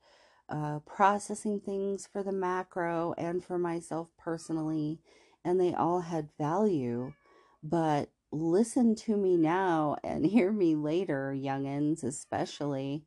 [0.50, 5.00] uh, processing things for the macro and for myself personally.
[5.44, 7.14] And they all had value.
[7.62, 13.06] But listen to me now and hear me later, youngins, especially.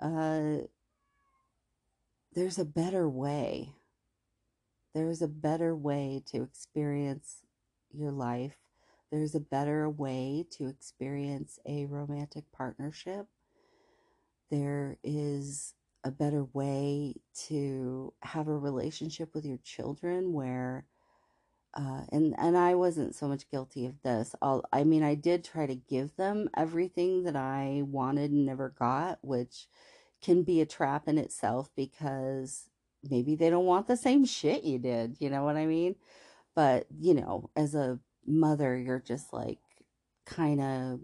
[0.00, 0.58] Uh,
[2.34, 3.74] there's a better way
[4.94, 7.42] there's a better way to experience
[7.92, 8.56] your life.
[9.10, 13.26] There's a better way to experience a romantic partnership.
[14.50, 17.14] There is a better way
[17.48, 20.86] to have a relationship with your children where
[21.74, 24.34] uh, and and I wasn't so much guilty of this.
[24.42, 28.70] All I mean, I did try to give them everything that I wanted and never
[28.70, 29.66] got, which
[30.22, 32.68] can be a trap in itself because
[33.08, 35.16] maybe they don't want the same shit you did.
[35.20, 35.96] You know what I mean?
[36.54, 39.58] But, you know, as a mother, you're just like
[40.26, 41.00] kind of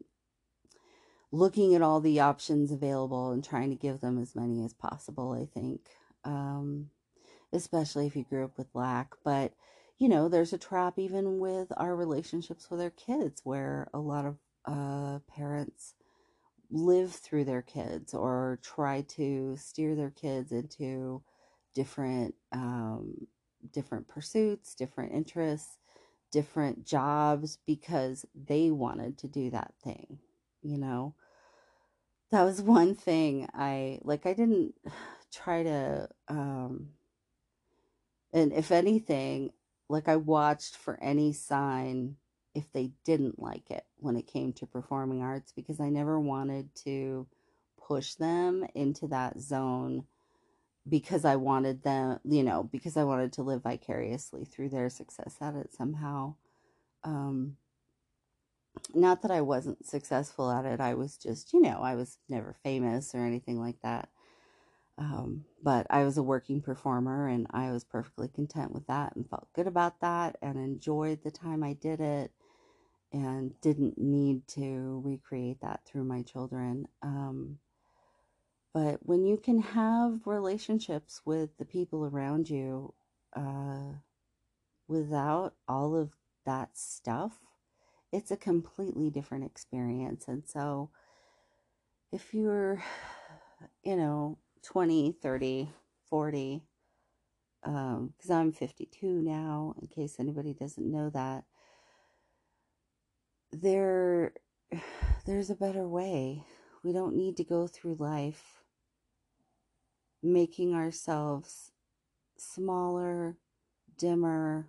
[1.32, 5.32] looking at all the options available and trying to give them as many as possible,
[5.32, 5.80] I think.
[6.24, 6.90] Um,
[7.52, 9.14] especially if you grew up with lack.
[9.24, 9.52] But,
[9.98, 14.26] you know, there's a trap even with our relationships with our kids where a lot
[14.26, 14.36] of
[14.66, 15.94] uh, parents
[16.70, 21.22] live through their kids or try to steer their kids into
[21.74, 23.26] different um,
[23.72, 25.78] different pursuits, different interests,
[26.32, 30.18] different jobs because they wanted to do that thing,
[30.62, 31.14] you know.
[32.30, 34.74] That was one thing I like I didn't
[35.32, 36.90] try to um
[38.32, 39.52] and if anything,
[39.88, 42.16] like I watched for any sign
[42.54, 46.74] if they didn't like it when it came to performing arts because I never wanted
[46.84, 47.26] to
[47.86, 50.04] push them into that zone
[50.88, 55.36] because I wanted them, you know, because I wanted to live vicariously through their success
[55.40, 56.34] at it somehow.
[57.04, 57.56] Um,
[58.94, 62.54] not that I wasn't successful at it, I was just, you know, I was never
[62.62, 64.08] famous or anything like that.
[64.98, 69.28] Um, but I was a working performer and I was perfectly content with that and
[69.28, 72.32] felt good about that and enjoyed the time I did it
[73.12, 76.86] and didn't need to recreate that through my children.
[77.02, 77.58] Um,
[78.72, 82.94] but when you can have relationships with the people around you
[83.34, 83.94] uh,
[84.88, 86.10] without all of
[86.44, 87.38] that stuff,
[88.12, 90.28] it's a completely different experience.
[90.28, 90.90] And so
[92.12, 92.82] if you're,
[93.82, 95.70] you know, 20, 30,
[96.10, 96.62] 40,
[97.62, 101.44] because um, I'm 52 now, in case anybody doesn't know that,
[103.52, 104.32] there,
[105.26, 106.42] there's a better way.
[106.82, 108.64] We don't need to go through life
[110.20, 111.70] making ourselves
[112.36, 113.36] smaller,
[113.96, 114.68] dimmer,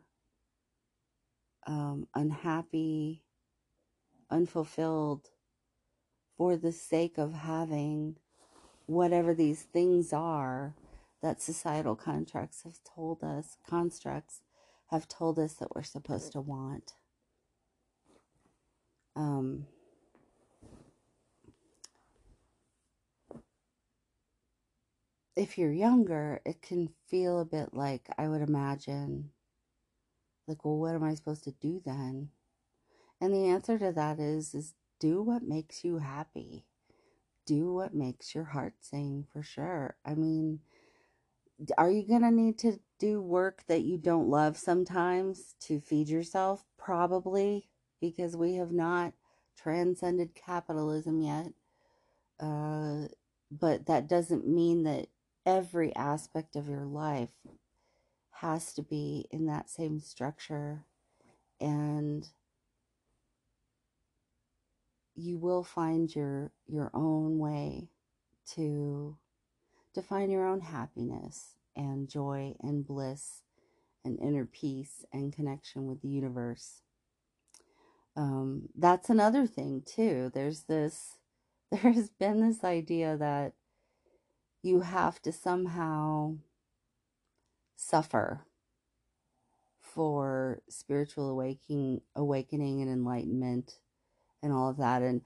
[1.65, 3.23] um, unhappy,
[4.29, 5.29] unfulfilled
[6.37, 8.17] for the sake of having
[8.87, 10.75] whatever these things are
[11.21, 14.41] that societal contracts have told us, constructs
[14.91, 16.93] have told us that we're supposed to want.
[19.15, 19.67] Um,
[25.35, 29.31] if you're younger, it can feel a bit like I would imagine,
[30.47, 32.29] like, well, what am I supposed to do then?
[33.19, 36.66] And the answer to that is, is do what makes you happy.
[37.47, 39.95] Do what makes your heart sing for sure.
[40.05, 40.59] I mean,
[41.77, 46.09] are you going to need to do work that you don't love sometimes to feed
[46.09, 46.65] yourself?
[46.77, 47.69] Probably,
[48.01, 49.13] because we have not
[49.57, 51.53] transcended capitalism yet.
[52.39, 53.07] Uh,
[53.49, 55.07] but that doesn't mean that
[55.45, 57.29] every aspect of your life
[58.31, 60.83] has to be in that same structure
[61.59, 62.27] and
[65.17, 67.89] you will find your your own way
[68.55, 69.17] to
[69.93, 73.43] define your own happiness and joy and bliss
[74.05, 76.81] and inner peace and connection with the universe.
[78.15, 80.31] Um, that's another thing too.
[80.33, 81.17] There's this,
[81.71, 83.53] there has been this idea that
[84.63, 86.37] you have to somehow
[87.75, 88.41] suffer
[89.79, 93.79] for spiritual awakening, awakening and enlightenment
[94.41, 95.01] and all of that.
[95.01, 95.21] And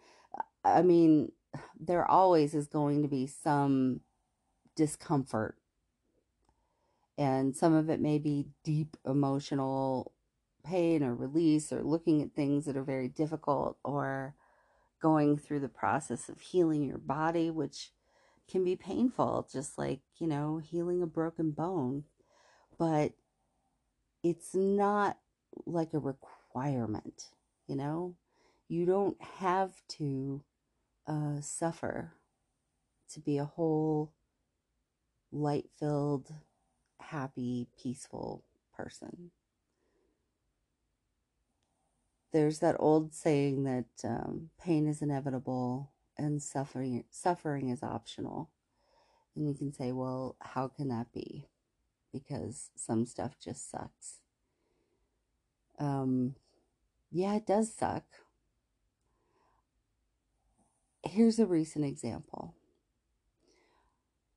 [0.64, 1.32] I mean,
[1.80, 4.02] there always is going to be some
[4.76, 5.58] discomfort.
[7.18, 10.14] And some of it may be deep emotional
[10.64, 14.36] pain or release or looking at things that are very difficult or
[15.02, 17.92] going through the process of healing your body, which
[18.50, 22.04] can be painful, just like, you know, healing a broken bone.
[22.78, 23.14] But
[24.24, 25.18] it's not
[25.66, 27.26] like a requirement,
[27.68, 28.16] you know?
[28.72, 30.46] You don't have to
[31.06, 32.14] uh, suffer
[33.12, 34.14] to be a whole,
[35.30, 36.34] light filled,
[37.02, 39.32] happy, peaceful person.
[42.32, 48.52] There's that old saying that um, pain is inevitable and suffering suffering is optional.
[49.36, 51.50] And you can say, well, how can that be?
[52.14, 54.20] Because some stuff just sucks.
[55.78, 56.36] Um,
[57.12, 58.06] yeah, it does suck.
[61.04, 62.54] Here's a recent example.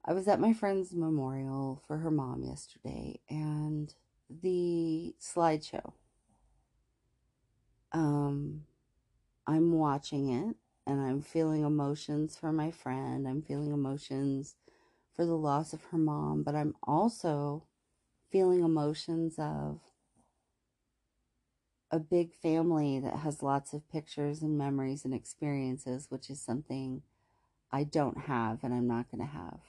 [0.04, 3.94] I was at my friend's memorial for her mom yesterday, and
[4.28, 5.92] the slideshow.
[7.92, 8.64] Um,
[9.46, 10.56] I'm watching it,
[10.86, 13.26] and I'm feeling emotions for my friend.
[13.28, 14.56] I'm feeling emotions
[15.14, 17.64] for the loss of her mom, but I'm also
[18.30, 19.80] feeling emotions of
[21.90, 27.02] a big family that has lots of pictures and memories and experiences, which is something
[27.72, 29.60] I don't have and I'm not going to have.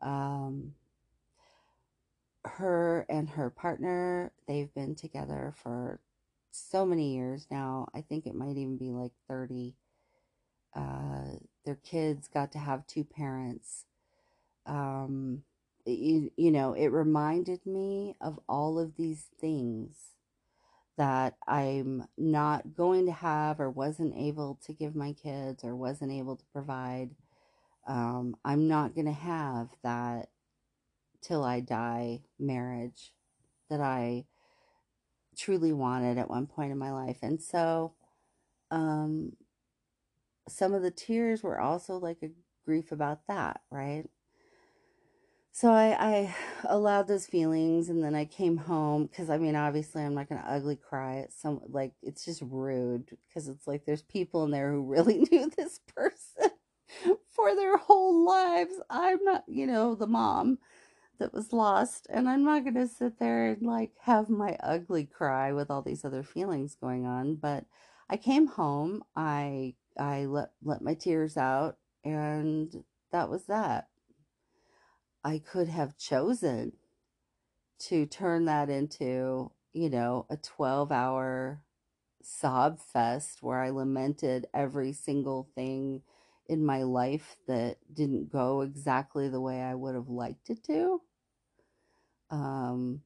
[0.00, 0.74] Um,
[2.44, 6.00] her and her partner, they've been together for
[6.50, 7.88] so many years now.
[7.94, 9.74] I think it might even be like 30.
[10.74, 13.84] Uh, their kids got to have two parents.
[14.66, 15.42] Um,
[15.84, 19.94] you, you know, it reminded me of all of these things
[20.98, 26.12] that I'm not going to have or wasn't able to give my kids or wasn't
[26.12, 27.10] able to provide.
[27.86, 30.28] Um, I'm not going to have that
[31.22, 33.14] till I die marriage
[33.70, 34.24] that I
[35.36, 37.18] truly wanted at one point in my life.
[37.22, 37.94] And so,
[38.70, 39.32] um,
[40.48, 42.30] some of the tears were also like a
[42.64, 44.04] grief about that, right?
[45.60, 46.36] So I, I
[46.68, 50.40] allowed those feelings and then I came home because I mean, obviously, I'm not going
[50.40, 54.52] to ugly cry at some, like, it's just rude because it's like there's people in
[54.52, 56.52] there who really knew this person
[57.34, 58.74] for their whole lives.
[58.88, 60.58] I'm not, you know, the mom
[61.18, 62.06] that was lost.
[62.08, 65.82] And I'm not going to sit there and like have my ugly cry with all
[65.82, 67.34] these other feelings going on.
[67.34, 67.64] But
[68.08, 73.88] I came home, I, I let, let my tears out, and that was that.
[75.24, 76.72] I could have chosen
[77.80, 81.62] to turn that into, you know, a 12 hour
[82.22, 86.02] sob fest where I lamented every single thing
[86.46, 91.00] in my life that didn't go exactly the way I would have liked it to.
[92.30, 93.02] Um,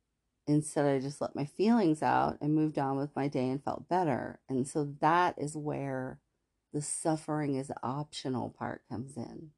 [0.46, 3.88] instead, I just let my feelings out and moved on with my day and felt
[3.88, 4.40] better.
[4.48, 6.20] And so that is where
[6.72, 9.50] the suffering is optional part comes in.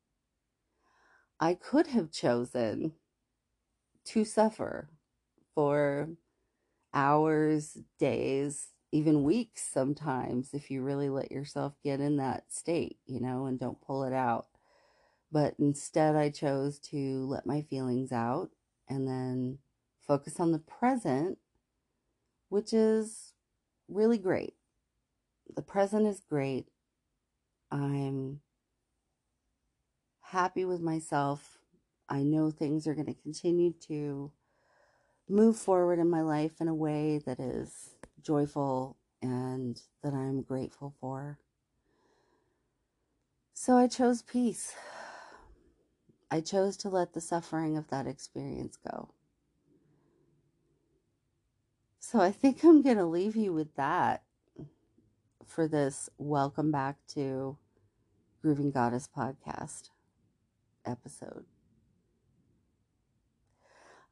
[1.41, 2.93] I could have chosen
[4.07, 4.91] to suffer
[5.55, 6.09] for
[6.93, 13.20] hours, days, even weeks sometimes if you really let yourself get in that state, you
[13.20, 14.47] know, and don't pull it out.
[15.32, 18.51] But instead, I chose to let my feelings out
[18.89, 19.59] and then
[20.07, 21.39] focus on the present,
[22.49, 23.32] which is
[23.89, 24.55] really great.
[25.57, 26.68] The present is great.
[27.70, 28.41] I'm
[30.35, 31.59] happy with myself.
[32.09, 34.32] I know things are going to continue to
[35.28, 40.93] move forward in my life in a way that is joyful and that I'm grateful
[41.01, 41.39] for.
[43.53, 44.74] So I chose peace.
[46.32, 49.11] I chose to let the suffering of that experience go.
[52.01, 54.24] So I think I'm going to leave you with that
[55.47, 57.57] for this welcome back to
[58.43, 59.91] Grooving Goddess podcast
[60.87, 61.45] episode.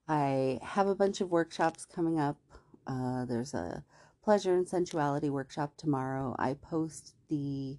[0.09, 2.39] I have a bunch of workshops coming up.
[2.87, 3.85] Uh, there's a
[4.23, 6.35] pleasure and sensuality workshop tomorrow.
[6.39, 7.79] I post the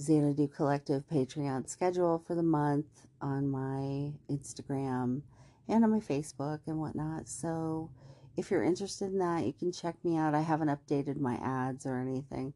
[0.00, 5.22] Xanadu Collective Patreon schedule for the month on my Instagram
[5.68, 7.28] and on my Facebook and whatnot.
[7.28, 7.90] So
[8.36, 10.34] if you're interested in that, you can check me out.
[10.34, 12.52] I haven't updated my ads or anything.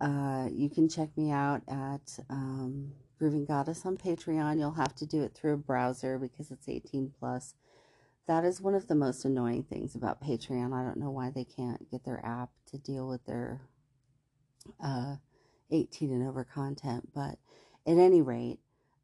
[0.00, 4.58] Uh, you can check me out at um, Grooving Goddess on Patreon.
[4.58, 7.54] You'll have to do it through a browser because it's 18 plus.
[8.26, 10.72] That is one of the most annoying things about Patreon.
[10.72, 13.62] I don't know why they can't get their app to deal with their
[14.82, 15.16] uh,
[15.70, 17.10] 18 and over content.
[17.14, 17.38] But
[17.86, 18.58] at any rate,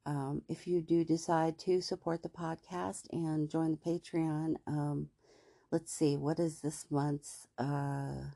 [0.05, 5.09] um, if you do decide to support the podcast and join the Patreon, um,
[5.71, 8.31] let's see, what is this month's uh,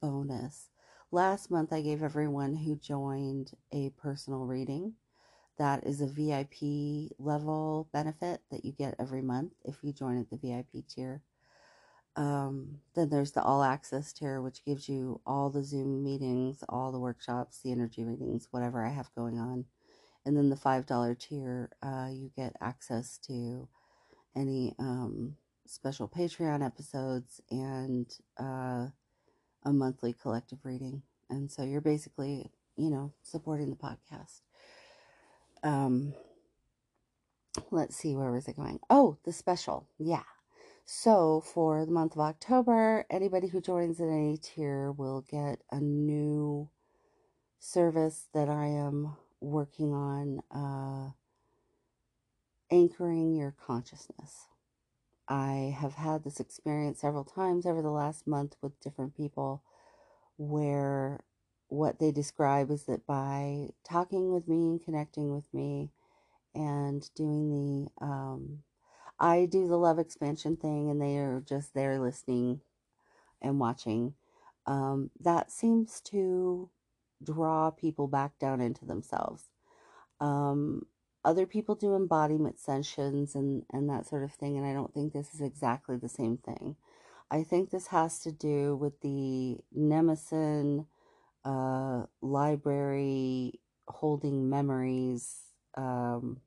[0.00, 0.68] bonus?
[1.14, 4.94] Last month, I gave everyone who joined a personal reading.
[5.58, 10.28] That is a VIP level benefit that you get every month if you join at
[10.28, 11.22] the VIP tier.
[12.16, 16.90] Um, then there's the all access tier, which gives you all the Zoom meetings, all
[16.90, 19.66] the workshops, the energy readings, whatever I have going on.
[20.26, 23.68] And then the $5 tier, uh, you get access to
[24.34, 28.88] any um, special Patreon episodes and uh,
[29.64, 31.02] a monthly collective reading.
[31.30, 34.40] And so you're basically, you know, supporting the podcast.
[35.62, 36.14] Um,
[37.70, 38.80] let's see, where was it going?
[38.90, 39.88] Oh, the special.
[39.98, 40.24] Yeah.
[40.84, 45.80] So for the month of October, anybody who joins at any tier will get a
[45.80, 46.68] new
[47.58, 51.12] service that I am working on uh,
[52.70, 54.48] anchoring your consciousness.
[55.28, 59.62] I have had this experience several times over the last month with different people
[60.36, 61.24] where
[61.68, 65.90] what they describe is that by talking with me and connecting with me
[66.54, 68.62] and doing the um,
[69.18, 72.60] I do the love expansion thing and they are just there listening
[73.40, 74.14] and watching.
[74.66, 76.70] Um, that seems to
[77.22, 79.44] draw people back down into themselves.
[80.20, 80.86] Um,
[81.24, 85.12] other people do embodiment sessions and, and that sort of thing, and I don't think
[85.12, 86.76] this is exactly the same thing.
[87.30, 90.84] I think this has to do with the Nemesis
[91.44, 95.40] uh, library holding memories
[95.76, 96.40] um,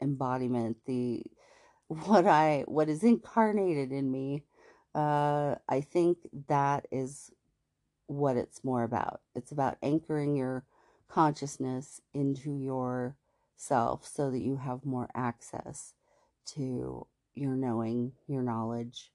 [0.00, 1.22] embodiment, the
[1.88, 4.44] what I what is incarnated in me.
[4.94, 6.18] Uh, I think
[6.48, 7.30] that is
[8.06, 9.20] what it's more about.
[9.34, 10.64] It's about anchoring your
[11.08, 12.50] consciousness into
[13.62, 15.94] yourself so that you have more access
[16.44, 19.12] to your knowing, your knowledge,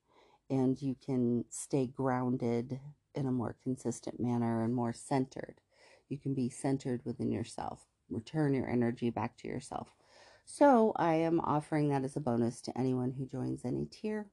[0.49, 2.79] and you can stay grounded
[3.13, 5.55] in a more consistent manner and more centered.
[6.07, 9.89] You can be centered within yourself, return your energy back to yourself.
[10.45, 14.27] So I am offering that as a bonus to anyone who joins any tier.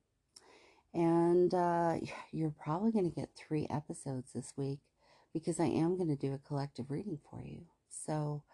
[0.92, 1.96] And uh,
[2.32, 4.78] you're probably going to get three episodes this week
[5.32, 7.62] because I am going to do a collective reading for you.
[7.88, 8.44] So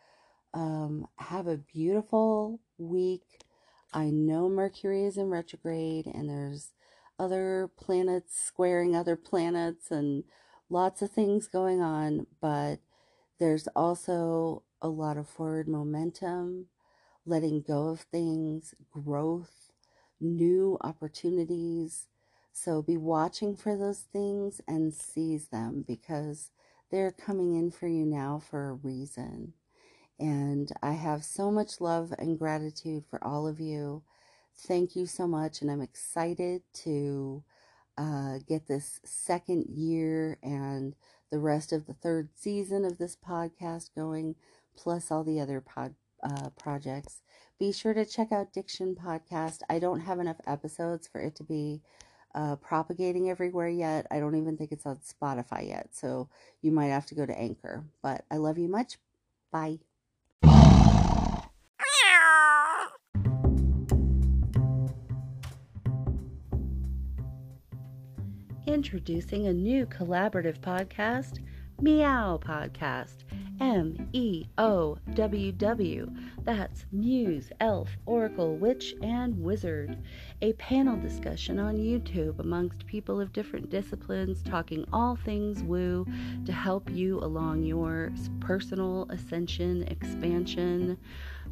[0.55, 3.45] um, have a beautiful week.
[3.93, 6.73] I know Mercury is in retrograde and there's
[7.19, 10.25] other planets squaring other planets and
[10.69, 12.81] lots of things going on, but
[13.39, 16.67] there's also a lot of forward momentum,
[17.27, 19.71] letting go of things, growth,
[20.21, 22.09] new opportunities.
[22.53, 26.51] So be watching for those things and seize them because
[26.91, 29.55] they're coming in for you now for a reason.
[30.21, 34.03] And I have so much love and gratitude for all of you.
[34.55, 35.63] Thank you so much.
[35.63, 37.43] And I'm excited to
[37.97, 40.95] uh, get this second year and
[41.31, 44.35] the rest of the third season of this podcast going,
[44.77, 47.23] plus all the other pod uh, projects.
[47.59, 49.61] Be sure to check out Dicktion Podcast.
[49.71, 51.81] I don't have enough episodes for it to be
[52.35, 54.07] uh, propagating everywhere yet.
[54.11, 55.89] I don't even think it's on Spotify yet.
[55.93, 56.29] So
[56.63, 57.85] you might have to go to Anchor.
[58.03, 58.99] But I love you much.
[59.53, 59.81] Bye.
[68.81, 71.41] Introducing a new collaborative podcast,
[71.83, 73.25] Meow Podcast.
[73.61, 76.11] M E O W W.
[76.45, 79.99] That's Muse, Elf, Oracle, Witch, and Wizard.
[80.41, 86.07] A panel discussion on YouTube amongst people of different disciplines talking all things woo
[86.47, 88.11] to help you along your
[88.41, 90.97] personal ascension, expansion,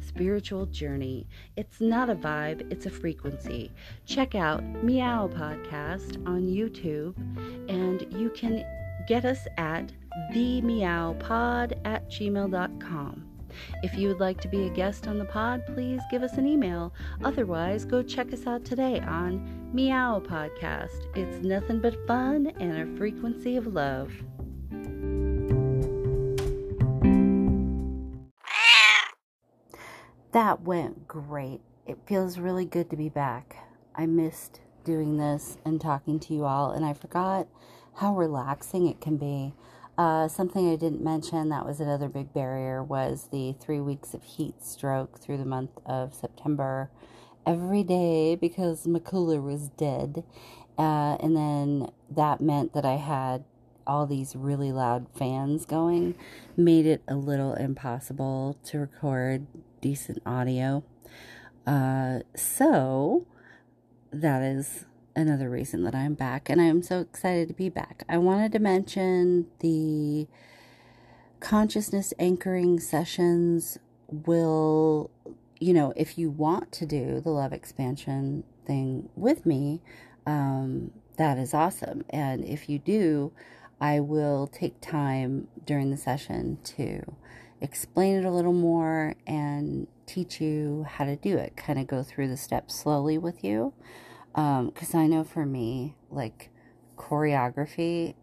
[0.01, 1.27] spiritual journey.
[1.55, 3.71] It's not a vibe, it's a frequency.
[4.05, 7.15] Check out Meow Podcast on YouTube,
[7.69, 8.65] and you can
[9.07, 9.91] get us at
[10.33, 13.25] themeowpod at gmail.com.
[13.83, 16.47] If you would like to be a guest on the pod, please give us an
[16.47, 16.93] email.
[17.23, 21.07] Otherwise, go check us out today on Meow Podcast.
[21.15, 24.11] It's nothing but fun and a frequency of love.
[30.31, 31.61] That went great.
[31.87, 33.67] It feels really good to be back.
[33.95, 37.47] I missed doing this and talking to you all, and I forgot
[37.95, 39.55] how relaxing it can be.
[39.97, 44.23] Uh, something I didn't mention that was another big barrier was the three weeks of
[44.23, 46.91] heat stroke through the month of September
[47.45, 50.23] every day because my cooler was dead.
[50.77, 53.43] Uh, and then that meant that I had
[53.87, 56.13] all these really loud fans going,
[56.55, 59.47] made it a little impossible to record
[59.81, 60.83] decent audio.
[61.65, 63.25] Uh, so
[64.11, 68.03] that is another reason that I'm back, and I'm so excited to be back.
[68.07, 70.27] I wanted to mention the
[71.39, 73.77] consciousness anchoring sessions
[74.07, 75.11] will,
[75.59, 79.81] you know, if you want to do the love expansion thing with me,
[80.25, 82.03] um, that is awesome.
[82.09, 83.31] And if you do,
[83.81, 87.15] I will take time during the session to
[87.61, 92.03] explain it a little more and teach you how to do it, kind of go
[92.03, 93.73] through the steps slowly with you.
[94.33, 96.49] Because um, I know for me, like
[96.97, 98.15] choreography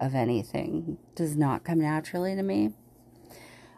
[0.00, 2.72] of anything does not come naturally to me.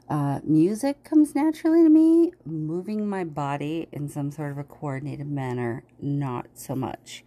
[0.08, 2.32] Uh, music comes naturally to me.
[2.44, 7.24] Moving my body in some sort of a coordinated manner, not so much.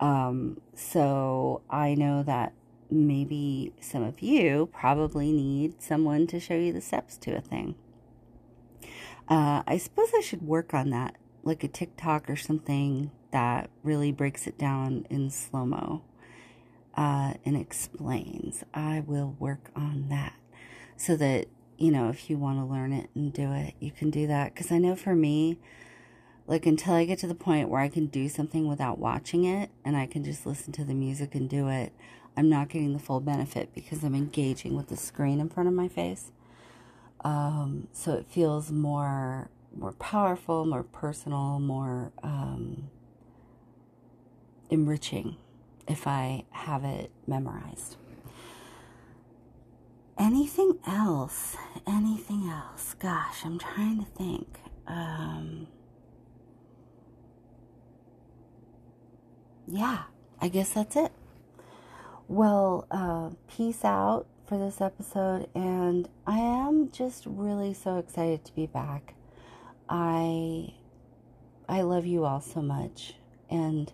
[0.00, 2.52] Um, so I know that
[2.90, 7.74] maybe some of you probably need someone to show you the steps to a thing.
[9.28, 14.10] Uh, I suppose I should work on that, like a TikTok or something that really
[14.10, 16.02] breaks it down in slow mo
[16.96, 18.64] uh, and explains.
[18.72, 20.34] I will work on that
[20.96, 24.10] so that, you know, if you want to learn it and do it, you can
[24.10, 24.54] do that.
[24.54, 25.58] Because I know for me,
[26.46, 29.70] like until I get to the point where I can do something without watching it
[29.84, 31.92] and I can just listen to the music and do it,
[32.38, 35.74] I'm not getting the full benefit because I'm engaging with the screen in front of
[35.74, 36.30] my face.
[37.24, 42.90] Um, so it feels more more powerful, more personal, more um,
[44.70, 45.36] enriching
[45.88, 47.96] if I have it memorized.
[50.16, 51.56] Anything else?
[51.88, 52.94] Anything else?
[53.00, 54.60] Gosh, I'm trying to think.
[54.86, 55.66] Um,
[59.66, 60.04] yeah,
[60.40, 61.10] I guess that's it.
[62.30, 68.54] Well, uh, peace out for this episode, and I am just really so excited to
[68.54, 69.14] be back.
[69.88, 70.74] I
[71.66, 73.14] I love you all so much,
[73.48, 73.90] and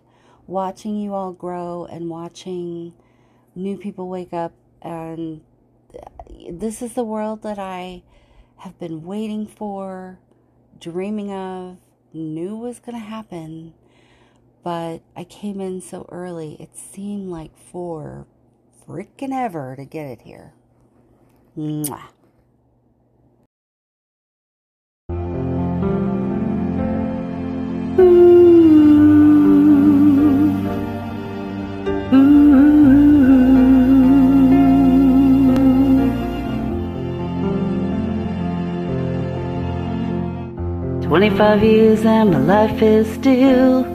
[0.47, 2.93] watching you all grow and watching
[3.55, 5.39] new people wake up, and
[6.51, 8.03] this is the world that I
[8.57, 10.19] have been waiting for,
[10.77, 11.77] dreaming of,
[12.11, 13.75] knew was going to happen
[14.65, 18.25] but I came in so early, it seemed like four
[18.87, 20.53] freaking ever to get it here.
[21.55, 22.01] Mwah.
[41.03, 43.94] Twenty-five years and my life is still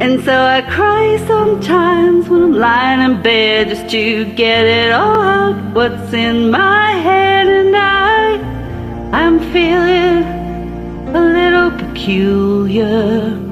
[0.00, 5.20] And so I cry sometimes when I'm lying in bed just to get it all
[5.20, 7.48] out what's in my head.
[7.48, 8.38] And I
[9.12, 10.22] I'm feeling
[11.16, 13.48] a little peculiar.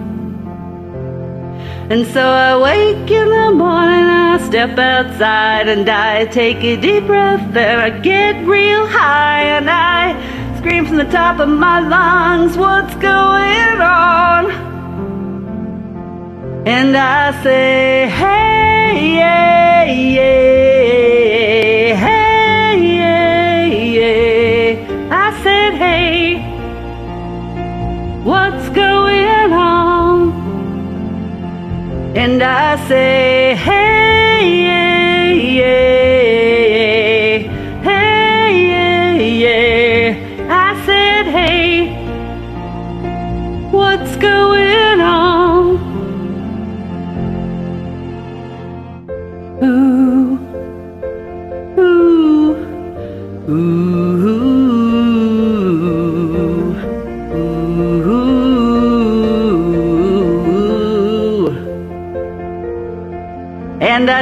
[1.91, 7.07] And so I wake in the morning, I step outside and I take a deep
[7.07, 10.15] breath then I get real high and I
[10.59, 14.76] scream from the top of my lungs, what's going on?
[16.69, 20.35] And I say, hey, yeah, yeah,
[21.95, 25.15] hey, yeah, yeah.
[25.25, 26.43] I said, hey,
[28.25, 30.33] what's going on?
[32.17, 34.86] And I say, hey, yeah,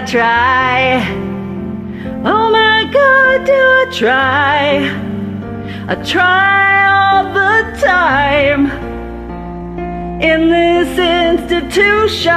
[0.04, 1.00] I try.
[2.30, 4.90] Oh my God, do I try?
[5.88, 8.66] I try all the time
[10.20, 10.98] in this
[11.32, 12.28] institution.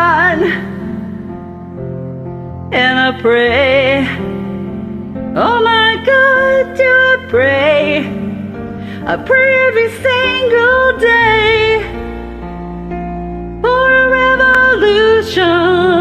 [2.72, 4.08] And I pray,
[5.36, 8.08] oh my God, do I pray?
[9.06, 11.82] I pray every single day
[13.62, 15.97] for a revolution.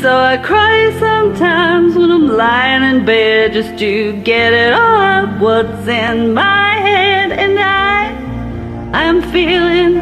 [0.00, 5.88] So I cry sometimes when I'm lying in bed just to get it off what's
[5.88, 7.32] in my head.
[7.32, 8.10] And I,
[8.92, 9.98] I'm feeling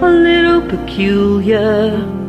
[0.00, 2.22] a little peculiar.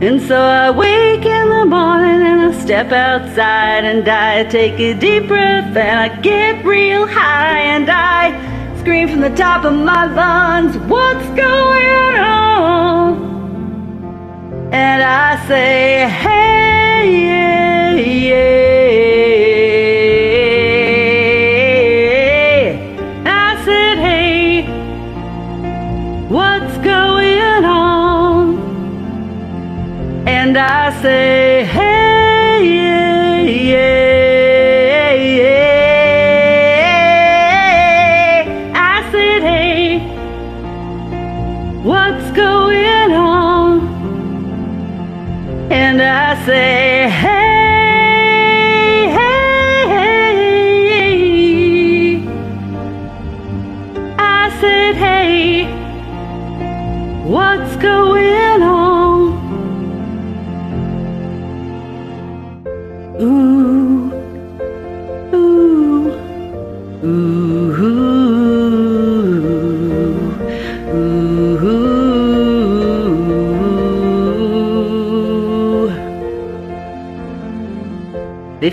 [0.00, 4.92] And so I wake in the morning and I step outside and I take a
[4.92, 8.32] deep breath and I get real high and I
[8.80, 13.25] scream from the top of my lungs, what's going on?
[14.72, 18.42] And I say, hey, yeah, yeah.
[23.26, 24.66] I said, hey,
[26.28, 28.58] what's going on?
[30.26, 31.45] And I say,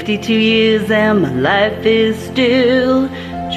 [0.03, 3.07] 52 years and my life is still